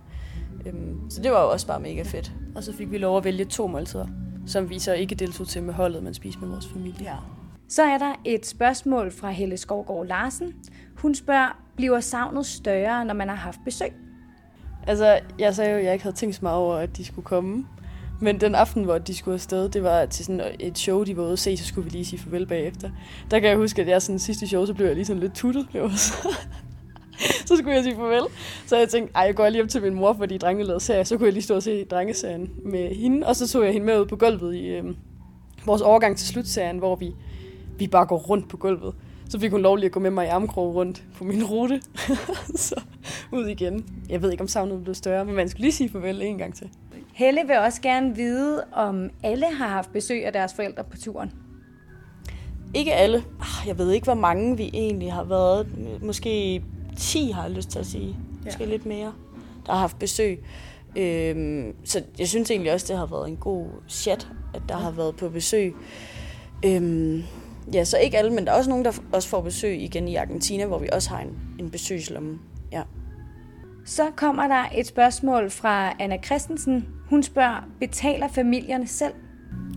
Øhm, 0.66 1.10
så 1.10 1.22
det 1.22 1.32
var 1.32 1.42
jo 1.42 1.52
også 1.52 1.68
bare 1.68 1.80
mega 1.80 2.04
fedt. 2.04 2.32
Og 2.56 2.64
så 2.64 2.74
fik 2.74 2.92
vi 2.92 2.98
lov 2.98 3.18
at 3.18 3.24
vælge 3.24 3.46
to 3.46 3.68
måltider, 3.68 4.08
som 4.48 4.70
vi 4.70 4.80
så 4.80 4.94
ikke 4.94 5.16
deltog 5.16 5.48
til 5.48 5.64
med 5.64 5.74
holdet, 5.74 6.04
men 6.04 6.14
spiste 6.14 6.40
med 6.40 6.50
vores 6.50 6.68
familie. 6.68 7.04
Ja. 7.04 7.16
Så 7.70 7.84
er 7.84 7.98
der 7.98 8.14
et 8.26 8.46
spørgsmål 8.46 9.12
fra 9.12 9.30
Helle 9.30 9.58
Skovgaard 9.58 10.06
Larsen. 10.06 10.54
Hun 10.96 11.16
spørger, 11.16 11.62
bliver 11.76 12.00
savnet 12.00 12.46
større, 12.46 13.06
når 13.06 13.14
man 13.14 13.30
har 13.30 13.36
haft 13.36 13.60
besøg? 13.66 13.94
Altså, 14.89 15.19
jeg 15.39 15.56
sagde 15.56 15.71
jo, 15.71 15.78
at 15.78 15.84
jeg 15.84 15.93
ikke 15.93 16.04
havde 16.04 16.15
tænkt 16.15 16.36
så 16.36 16.39
meget 16.41 16.58
over, 16.58 16.75
at 16.75 16.97
de 16.97 17.06
skulle 17.06 17.25
komme. 17.25 17.65
Men 18.21 18.41
den 18.41 18.56
aften, 18.56 18.84
hvor 18.84 18.97
de 18.97 19.15
skulle 19.15 19.36
afsted, 19.36 19.69
det 19.69 19.84
var 19.84 20.06
til 20.06 20.25
sådan 20.25 20.52
et 20.60 20.78
show, 20.78 21.04
de 21.04 21.17
var 21.17 21.23
ude 21.23 21.32
at 21.32 21.39
se, 21.39 21.58
så 21.58 21.65
skulle 21.65 21.86
vi 21.86 21.89
lige 21.89 22.06
sige 22.06 22.19
farvel 22.19 22.45
bagefter. 22.45 22.89
Der 23.32 23.39
kan 23.39 23.49
jeg 23.49 23.58
huske, 23.58 23.82
at 23.82 23.88
jeg 23.88 24.02
sådan 24.02 24.19
sidste 24.19 24.47
show, 24.47 24.65
så 24.65 24.73
blev 24.73 24.86
jeg 24.86 24.95
lige 24.95 25.06
sådan 25.06 25.19
lidt 25.19 25.34
tuttet. 25.34 25.67
så 27.47 27.56
skulle 27.58 27.75
jeg 27.75 27.84
sige 27.84 27.95
farvel. 27.95 28.23
Så 28.65 28.78
jeg 28.78 28.89
tænkte, 28.89 29.15
ej, 29.15 29.21
jeg 29.21 29.36
går 29.36 29.45
lige 29.45 29.54
hjem 29.54 29.67
til 29.67 29.82
min 29.82 29.93
mor, 29.93 30.13
fordi 30.13 30.38
drengene 30.38 30.67
lavede 30.67 30.84
serie. 30.84 31.06
Så 31.06 31.17
kunne 31.17 31.25
jeg 31.25 31.34
lige 31.34 31.43
stå 31.43 31.56
og 31.56 31.63
se 31.63 31.86
drengeserien 31.86 32.49
med 32.65 32.95
hende. 32.95 33.28
Og 33.28 33.36
så 33.36 33.47
tog 33.47 33.63
jeg 33.63 33.73
hende 33.73 33.86
med 33.86 33.99
ud 33.99 34.06
på 34.06 34.15
gulvet 34.15 34.56
i 34.56 34.67
øh, 34.67 34.84
vores 35.65 35.82
overgang 35.82 36.17
til 36.17 36.28
slutserien, 36.28 36.78
hvor 36.78 36.95
vi, 36.95 37.15
vi 37.78 37.88
bare 37.88 38.06
går 38.06 38.17
rundt 38.17 38.49
på 38.49 38.58
gulvet. 38.58 38.95
Så 39.30 39.39
fik 39.39 39.52
hun 39.52 39.62
lov 39.62 39.76
lige 39.76 39.86
at 39.86 39.92
gå 39.92 40.00
med 40.00 40.12
mig 40.12 40.26
i 40.26 40.30
armkrog 40.30 40.76
rundt 40.76 41.04
på 41.18 41.24
min 41.24 41.44
rute. 41.44 41.82
så 42.56 42.82
ud 43.32 43.48
igen. 43.48 43.86
Jeg 44.10 44.22
ved 44.22 44.32
ikke, 44.32 44.42
om 44.42 44.48
savnet 44.48 44.84
blev 44.84 44.96
større, 44.96 45.26
men 45.26 45.36
man 45.36 45.50
skulle 45.50 45.62
lige 45.62 45.72
sige 45.72 45.89
farvel 45.89 46.22
en 46.22 46.38
gang 46.38 46.56
til. 46.56 46.70
Helle 47.13 47.42
vil 47.48 47.58
også 47.58 47.82
gerne 47.82 48.15
vide, 48.15 48.63
om 48.72 49.10
alle 49.24 49.46
har 49.46 49.68
haft 49.68 49.94
besøg 49.94 50.26
af 50.26 50.34
deres 50.34 50.54
forældre 50.54 50.84
på 50.84 50.98
turen. 50.98 51.32
Ikke 52.74 52.94
alle. 52.94 53.24
Ah, 53.39 53.68
jeg 53.68 53.78
ved 53.78 53.92
ikke, 53.92 54.06
hvor 54.06 54.13
mange 54.13 54.58
vi 54.58 54.70
egentlig 54.74 55.13
har 55.13 55.24
været. 55.24 55.68
Måske 56.02 56.63
10 56.98 57.32
har 57.32 57.44
jeg 57.44 57.52
lyst 57.52 57.70
til 57.70 57.80
at 57.80 57.86
sige. 57.86 58.18
Måske 58.46 58.63
ja. 58.63 58.70
lidt 58.70 58.86
mere, 58.86 59.13
der 59.65 59.72
har 59.72 59.80
haft 59.80 60.00
besøg. 60.00 60.44
Øhm, 60.96 61.74
så 61.84 62.04
jeg 62.20 62.28
synes 62.28 62.52
egentlig 62.52 62.74
også, 62.74 62.86
det 62.89 62.98
har 62.98 63.06
været 63.06 63.30
en 63.30 63.38
god 63.38 63.68
chat, 63.88 64.28
at 64.54 64.62
der 64.70 64.78
ja. 64.78 64.82
har 64.82 64.92
været 64.92 65.15
på 65.15 65.30
besøg. 65.30 65.76
Øhm, 66.65 67.24
ja, 67.74 67.84
så 67.84 67.98
ikke 67.98 68.18
alle, 68.18 68.34
men 68.34 68.46
der 68.46 68.52
er 68.52 68.58
også 68.58 68.70
nogen, 68.70 68.86
der 68.86 68.92
også 69.14 69.30
får 69.30 69.42
besøg 69.42 69.82
igen 69.82 70.08
i 70.08 70.16
Argentina, 70.16 70.66
hvor 70.66 70.80
vi 70.80 70.90
også 70.92 71.10
har 71.10 71.20
en, 71.20 71.38
en 71.60 71.70
besøgslomme. 71.70 72.40
Ja. 72.72 72.82
Så 73.86 74.04
kommer 74.16 74.48
der 74.48 74.66
et 74.76 74.88
spørgsmål 74.88 75.50
fra 75.50 75.94
Anna 76.00 76.18
Christensen. 76.26 76.88
Hun 77.10 77.24
spørger, 77.24 77.68
betaler 77.80 78.28
familierne 78.28 78.88
selv? 78.88 79.14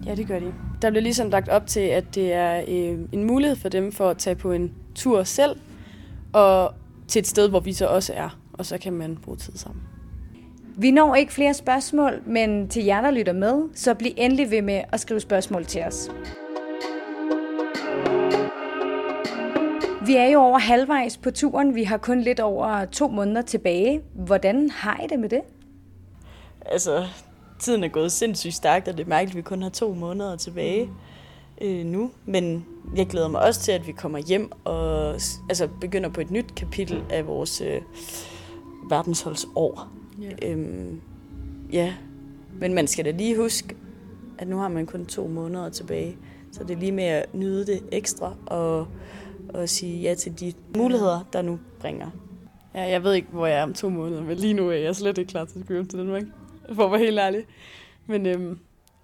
Ja, 0.07 0.15
det 0.15 0.27
gør 0.27 0.39
de. 0.39 0.55
Der 0.83 0.91
bliver 0.91 1.03
ligesom 1.03 1.31
lagt 1.31 1.49
op 1.49 1.67
til, 1.67 1.81
at 1.81 2.15
det 2.15 2.33
er 2.33 2.63
øh, 2.69 2.99
en 3.13 3.25
mulighed 3.25 3.57
for 3.57 3.69
dem 3.69 3.93
for 3.93 4.11
at 4.11 4.19
tage 4.19 4.37
på 4.37 4.53
en 4.53 4.73
tur 4.95 5.23
selv, 5.23 5.57
og 6.33 6.75
til 7.09 7.21
et 7.21 7.27
sted, 7.27 7.49
hvor 7.49 7.61
vi 7.61 7.73
så 7.73 7.87
også 7.87 8.13
er. 8.17 8.39
og 8.53 8.67
så 8.67 8.79
kan 8.79 8.93
man 8.93 9.19
bruge 9.23 9.37
tid 9.37 9.53
sammen. 9.57 9.83
Vi 10.77 10.91
når 10.91 11.15
ikke 11.15 11.33
flere 11.33 11.55
spørgsmål, 11.55 12.23
men 12.27 12.69
til 12.69 12.85
jer, 12.85 13.01
der 13.01 13.11
lytter 13.11 13.33
med, 13.33 13.63
så 13.75 13.95
bliv 13.95 14.13
endelig 14.17 14.51
ved 14.51 14.63
med 14.63 14.83
at 14.93 15.01
skrive 15.01 15.21
spørgsmål 15.21 15.65
til 15.65 15.83
os. 15.83 16.11
Vi 20.07 20.17
er 20.17 20.27
jo 20.27 20.41
over 20.41 20.59
halvvejs 20.59 21.17
på 21.17 21.31
turen. 21.31 21.75
Vi 21.75 21.85
har 21.85 21.97
kun 21.97 22.21
lidt 22.21 22.41
over 22.41 22.85
to 22.85 23.09
måneder 23.09 23.43
tilbage. 23.43 24.03
Hvordan 24.15 24.71
har 24.71 25.01
I 25.05 25.07
det 25.07 25.19
med 25.19 25.29
det? 25.29 25.41
Altså, 26.67 27.07
tiden 27.59 27.85
er 27.85 27.89
gået 27.89 28.13
sindssygt 28.13 28.55
stærkt, 28.55 28.89
og 28.89 28.97
det 28.97 29.05
er 29.05 29.09
mærkeligt, 29.09 29.33
at 29.33 29.37
vi 29.37 29.43
kun 29.43 29.63
har 29.63 29.71
to 29.71 29.95
måneder 29.95 30.37
tilbage 30.37 30.91
øh, 31.61 31.87
nu. 31.87 32.11
Men 32.25 32.67
jeg 32.97 33.07
glæder 33.07 33.29
mig 33.29 33.41
også 33.41 33.61
til, 33.61 33.73
at 33.73 33.87
vi 33.87 33.93
kommer 33.93 34.19
hjem 34.19 34.51
og 34.65 35.13
altså, 35.49 35.69
begynder 35.81 36.09
på 36.09 36.21
et 36.21 36.31
nyt 36.31 36.55
kapitel 36.55 37.03
af 37.11 37.27
vores 37.27 37.61
øh, 37.61 37.81
verdensholdsår. 38.91 39.89
Yeah. 40.23 40.35
Øhm, 40.43 41.01
ja, 41.73 41.95
men 42.61 42.75
man 42.75 42.87
skal 42.87 43.05
da 43.05 43.11
lige 43.11 43.37
huske, 43.37 43.77
at 44.39 44.49
nu 44.49 44.57
har 44.57 44.69
man 44.69 44.87
kun 44.87 45.07
to 45.07 45.27
måneder 45.27 45.69
tilbage. 45.69 46.17
Så 46.53 46.65
det 46.65 46.75
er 46.75 46.81
lige 46.81 46.93
med 46.93 47.05
at 47.05 47.35
nyde 47.35 47.67
det 47.67 47.83
ekstra 47.93 48.35
og, 48.47 48.87
og 49.49 49.69
sige 49.69 50.01
ja 50.01 50.15
til 50.15 50.41
de 50.41 50.53
muligheder, 50.77 51.29
der 51.33 51.43
nu 51.43 51.59
bringer. 51.81 52.11
Ja, 52.75 52.83
jeg 52.83 53.05
ved 53.05 53.15
ikke, 53.15 53.29
hvor 53.31 53.47
jeg 53.47 53.59
er 53.59 53.63
om 53.63 53.75
to 53.75 53.89
måneder, 53.89 54.23
men 54.23 54.37
lige 54.37 54.55
nu 54.55 54.69
er 54.69 54.77
jeg 54.77 54.97
slet 54.97 55.19
ikke 55.19 55.31
klar 55.31 55.45
til 55.45 55.59
at 55.59 55.65
skrive 55.65 55.85
til 55.85 55.99
Danmark. 55.99 56.23
For 56.73 56.85
at 56.85 56.93
være 56.93 57.01
helt 57.01 57.19
ærlig. 57.19 57.45
Men 58.07 58.27
øhm, 58.27 58.59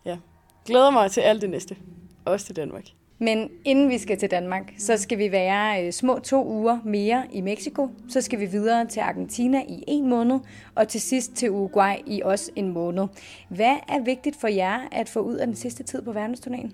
ja, 0.05 0.18
glæder 0.66 0.90
mig 0.90 1.11
til 1.11 1.20
alt 1.20 1.42
det 1.42 1.51
næste. 1.51 1.77
Også 2.24 2.46
til 2.46 2.57
Danmark. 2.57 2.85
Men 3.18 3.51
inden 3.64 3.90
vi 3.90 3.98
skal 3.98 4.18
til 4.18 4.31
Danmark, 4.31 4.72
så 4.79 4.96
skal 4.96 5.18
vi 5.18 5.33
være 5.33 5.87
øh, 5.87 5.92
små 5.92 6.18
to 6.18 6.46
uger 6.46 6.79
mere 6.85 7.24
i 7.33 7.40
Mexico. 7.40 7.88
Så 8.09 8.20
skal 8.20 8.40
vi 8.40 8.46
videre 8.46 8.87
til 8.87 9.01
Argentina 9.01 9.62
i 9.68 9.85
en 9.87 10.09
måned, 10.09 10.38
og 10.74 10.88
til 10.88 11.01
sidst 11.01 11.33
til 11.35 11.51
Uruguay 11.51 11.94
i 12.07 12.22
også 12.24 12.51
en 12.57 12.72
måned. 12.72 13.07
Hvad 13.48 13.77
er 13.88 14.05
vigtigt 14.05 14.37
for 14.40 14.48
jer 14.48 14.81
at 14.92 15.09
få 15.09 15.20
ud 15.20 15.35
af 15.35 15.46
den 15.46 15.57
sidste 15.57 15.83
tid 15.83 16.03
på 16.03 16.12
verdensturnéen? 16.12 16.70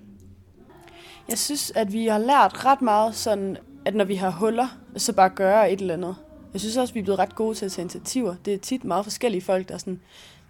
Jeg 1.29 1.37
synes, 1.37 1.71
at 1.75 1.93
vi 1.93 2.07
har 2.07 2.17
lært 2.17 2.65
ret 2.65 2.81
meget 2.81 3.15
sådan, 3.15 3.57
at 3.85 3.95
når 3.95 4.05
vi 4.05 4.15
har 4.15 4.29
huller, 4.29 4.67
så 4.97 5.13
bare 5.13 5.29
gøre 5.29 5.71
et 5.71 5.81
eller 5.81 5.93
andet. 5.93 6.15
Jeg 6.53 6.61
synes 6.61 6.77
også, 6.77 6.91
at 6.91 6.95
vi 6.95 6.99
er 6.99 7.03
blevet 7.03 7.19
ret 7.19 7.35
gode 7.35 7.55
til 7.55 7.65
at 7.65 7.71
tage 7.71 7.83
initiativer. 7.83 8.35
Det 8.45 8.53
er 8.53 8.57
tit 8.57 8.83
meget 8.83 9.05
forskellige 9.05 9.41
folk, 9.41 9.67
der 9.67 9.73
er 9.73 9.77
sådan, 9.77 9.99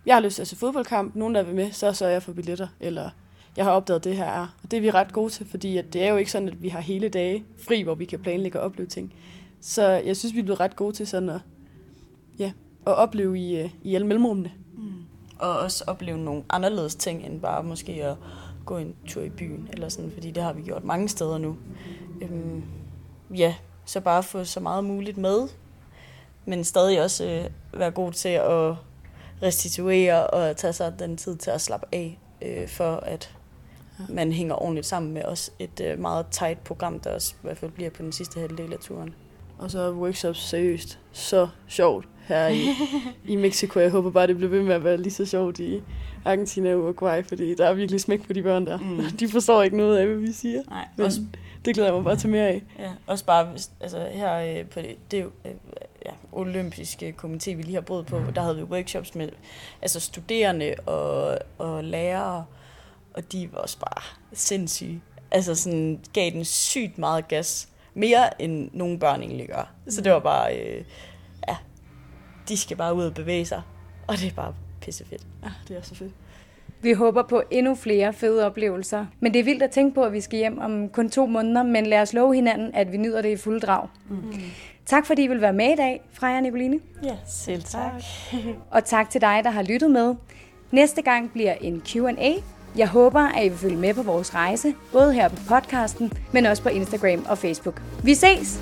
jeg 0.06 0.16
har 0.16 0.22
lyst 0.22 0.36
til 0.36 0.42
at 0.42 0.48
se 0.48 0.56
fodboldkamp, 0.56 1.16
nogen 1.16 1.36
der 1.36 1.44
vil 1.44 1.56
med, 1.56 1.72
så 1.72 1.94
sørger 1.94 2.14
jeg 2.14 2.24
for 2.24 2.34
billetter, 2.34 2.68
eller 2.80 3.10
jeg 3.58 3.66
har 3.66 3.72
opdaget, 3.72 4.04
det 4.04 4.18
her 4.18 4.26
er. 4.26 4.56
Og 4.64 4.72
det 4.72 4.78
er 4.78 4.82
vi 4.82 4.92
ret 4.92 5.14
gode 5.14 5.30
til, 5.30 5.46
fordi 5.46 5.78
at 5.78 5.94
det 5.94 6.04
er 6.04 6.10
jo 6.10 6.18
ikke 6.18 6.32
sådan, 6.32 6.48
at 6.48 6.62
vi 6.62 6.70
har 6.70 6.80
hele 6.80 7.10
dage 7.10 7.44
fri, 7.68 7.82
hvor 7.82 7.96
vi 7.96 8.06
kan 8.06 8.20
planlægge 8.20 8.60
og 8.60 8.66
opleve 8.66 8.88
ting. 8.88 9.14
Så 9.62 9.84
jeg 9.88 10.18
synes, 10.18 10.36
vi 10.36 10.40
er 10.40 10.44
blevet 10.44 10.60
ret 10.60 10.76
gode 10.76 10.96
til 10.96 11.08
sådan 11.08 11.30
at, 11.30 11.40
ja, 12.40 12.52
at 12.88 12.94
opleve 12.96 13.40
i, 13.40 13.58
øh, 13.58 13.70
i 13.84 13.96
alle 13.96 14.08
mellemrummene. 14.08 14.52
Mm. 14.78 14.92
Og 15.40 15.60
også 15.60 15.84
opleve 15.88 16.18
nogle 16.18 16.44
anderledes 16.50 16.96
ting, 16.96 17.26
end 17.26 17.42
bare 17.42 17.64
måske 17.64 17.92
at 18.04 18.16
gå 18.66 18.78
en 18.78 18.96
tur 19.08 19.22
i 19.22 19.30
byen, 19.30 19.70
eller 19.74 19.90
sådan, 19.90 20.12
fordi 20.12 20.32
det 20.32 20.44
har 20.44 20.54
vi 20.54 20.62
gjort 20.62 20.84
mange 20.84 21.10
steder 21.10 21.38
nu. 21.38 21.58
Øhm, 22.22 22.64
ja, 23.36 23.56
så 23.86 24.02
bare 24.02 24.24
få 24.24 24.44
så 24.44 24.60
meget 24.60 24.84
muligt 24.84 25.18
med, 25.18 25.48
men 26.46 26.64
stadig 26.64 27.02
også 27.02 27.26
øh, 27.26 27.80
være 27.80 27.92
god 27.92 28.12
til 28.12 28.30
at 28.30 28.76
restituere 29.42 30.28
og 30.28 30.58
tage 30.58 30.74
sig 30.74 31.00
den 31.00 31.18
tid 31.18 31.36
til 31.36 31.52
at 31.52 31.62
slappe 31.62 31.88
af, 31.92 32.20
øh, 32.42 32.68
for 32.68 32.96
at 32.96 33.36
man 34.10 34.32
hænger 34.32 34.56
ordentligt 34.56 34.86
sammen 34.86 35.14
med 35.14 35.26
os. 35.26 35.52
Et 35.60 35.82
øh, 35.82 36.00
meget 36.00 36.26
tight 36.32 36.64
program, 36.64 37.00
der 37.00 37.14
også 37.14 37.34
i 37.36 37.40
hvert 37.42 37.58
fald 37.58 37.72
bliver 37.72 37.90
på 37.90 38.02
den 38.02 38.12
sidste 38.12 38.40
halvdel 38.40 38.74
af 38.74 38.80
turen. 38.80 39.16
Og 39.58 39.72
så 39.72 39.80
er 39.80 39.92
workshops 39.92 40.40
seriøst 40.40 41.00
så 41.12 41.48
sjovt 41.68 42.08
her 42.28 42.48
i, 42.48 42.66
i 43.34 43.36
Mexico. 43.36 43.80
Jeg 43.80 43.92
håber 43.92 44.12
bare, 44.12 44.28
det 44.28 44.36
bliver 44.36 44.50
ved 44.50 44.64
med 44.64 44.76
at 44.76 44.84
være 44.84 44.98
lige 44.98 45.14
så 45.14 45.26
sjovt 45.26 45.60
i 45.60 45.82
Argentina 46.26 46.74
og 46.74 46.80
Uruguay, 46.80 47.24
fordi 47.24 47.56
der 47.56 47.68
er 47.68 47.74
virkelig 47.74 48.02
smæk 48.02 48.28
på 48.28 48.34
de 48.34 48.44
børn 48.44 48.66
der. 48.66 48.78
Mm. 48.78 49.04
De 49.20 49.28
forstår 49.28 49.64
ikke 49.64 49.78
noget 49.78 49.98
af, 49.98 50.08
hvad 50.08 50.18
vi 50.18 50.32
siger. 50.32 50.64
Nej, 50.70 50.88
Men 50.98 51.06
også, 51.06 51.22
det 51.66 51.74
glæder 51.74 51.90
jeg 51.90 51.96
mig 51.96 52.04
bare 52.04 52.16
til 52.16 52.30
mere 52.30 52.48
af. 52.48 52.64
Ja, 52.80 52.92
også 53.08 53.26
bare, 53.26 53.48
altså 53.82 54.08
her 54.12 54.60
øh, 54.60 54.66
på 54.66 54.80
det, 54.80 54.96
det 55.12 55.22
jo, 55.22 55.32
øh, 55.46 55.52
ja, 56.06 56.12
olympiske 56.32 57.16
komité, 57.24 57.54
vi 57.56 57.62
lige 57.62 57.74
har 57.74 57.82
boet 57.82 58.06
på, 58.06 58.22
der 58.36 58.42
havde 58.42 58.56
vi 58.56 58.64
workshops 58.64 59.16
med 59.16 59.30
altså 59.82 60.00
studerende 60.00 60.74
og, 60.86 61.38
og 61.58 61.84
lærere, 61.84 62.46
og 63.14 63.32
de 63.32 63.50
var 63.54 63.60
også 63.60 63.80
bare 63.80 64.04
sindssyge. 64.34 65.02
Altså 65.32 65.56
sådan 65.56 66.00
gav 66.14 66.30
den 66.30 66.46
sygt 66.46 66.98
meget 66.98 67.28
gas. 67.28 67.70
Mere 67.96 68.42
end 68.42 68.70
nogle 68.74 69.00
børn 69.00 69.22
egentlig 69.22 69.48
gør. 69.48 69.72
Så 69.88 70.02
det 70.02 70.12
var 70.12 70.20
bare, 70.20 70.58
øh, 70.60 70.84
ja, 71.48 71.56
de 72.48 72.58
skal 72.58 72.78
bare 72.78 72.94
ud 72.94 73.04
og 73.06 73.14
bevæge 73.14 73.46
sig. 73.46 73.62
Og 74.08 74.18
det 74.18 74.28
er 74.28 74.34
bare 74.36 74.54
pissefedt. 74.82 75.22
Ja, 75.44 75.50
det 75.68 75.78
er 75.78 75.82
så 75.82 75.96
fedt. 75.96 76.14
Vi 76.82 76.94
håber 76.94 77.24
på 77.24 77.44
endnu 77.52 77.76
flere 77.76 78.14
fede 78.14 78.46
oplevelser. 78.46 79.06
Men 79.20 79.34
det 79.34 79.40
er 79.40 79.44
vildt 79.44 79.64
at 79.64 79.72
tænke 79.72 79.96
på, 79.96 80.04
at 80.04 80.14
vi 80.14 80.22
skal 80.22 80.40
hjem 80.40 80.60
om 80.60 80.90
kun 80.90 81.10
to 81.10 81.26
måneder, 81.26 81.64
men 81.64 81.86
lad 81.86 82.02
os 82.02 82.14
love 82.14 82.36
hinanden, 82.36 82.76
at 82.76 82.92
vi 82.92 82.98
nyder 82.98 83.22
det 83.22 83.30
i 83.30 83.36
fuld 83.36 83.62
drag. 83.62 83.88
Mm. 84.10 84.34
Tak 84.86 85.06
fordi 85.06 85.24
I 85.24 85.28
vil 85.28 85.42
være 85.42 85.54
med 85.54 85.74
i 85.74 85.76
dag, 85.76 86.02
Freja 86.14 86.36
og 86.36 86.44
Nicoline. 86.44 86.80
Ja, 87.04 87.16
selv 87.28 87.64
tak. 87.64 87.92
og 88.72 88.86
tak 88.86 89.10
til 89.10 89.22
dig, 89.22 89.42
der 89.44 89.50
har 89.50 89.64
lyttet 89.64 89.92
med. 89.92 90.16
Næste 90.72 91.02
gang 91.02 91.32
bliver 91.32 91.54
en 91.54 91.82
Q&A. 91.88 92.34
Jeg 92.78 92.88
håber, 92.88 93.20
at 93.22 93.46
I 93.46 93.50
vil 93.50 93.58
følge 93.58 93.76
med 93.76 93.94
på 93.94 94.04
vores 94.04 94.36
rejse, 94.36 94.74
både 94.92 95.14
her 95.14 95.28
på 95.28 95.36
podcasten, 95.50 96.12
men 96.32 96.46
også 96.46 96.64
på 96.64 96.70
Instagram 96.70 97.26
og 97.30 97.38
Facebook. 97.38 97.82
Vi 98.04 98.14
ses! 98.14 98.60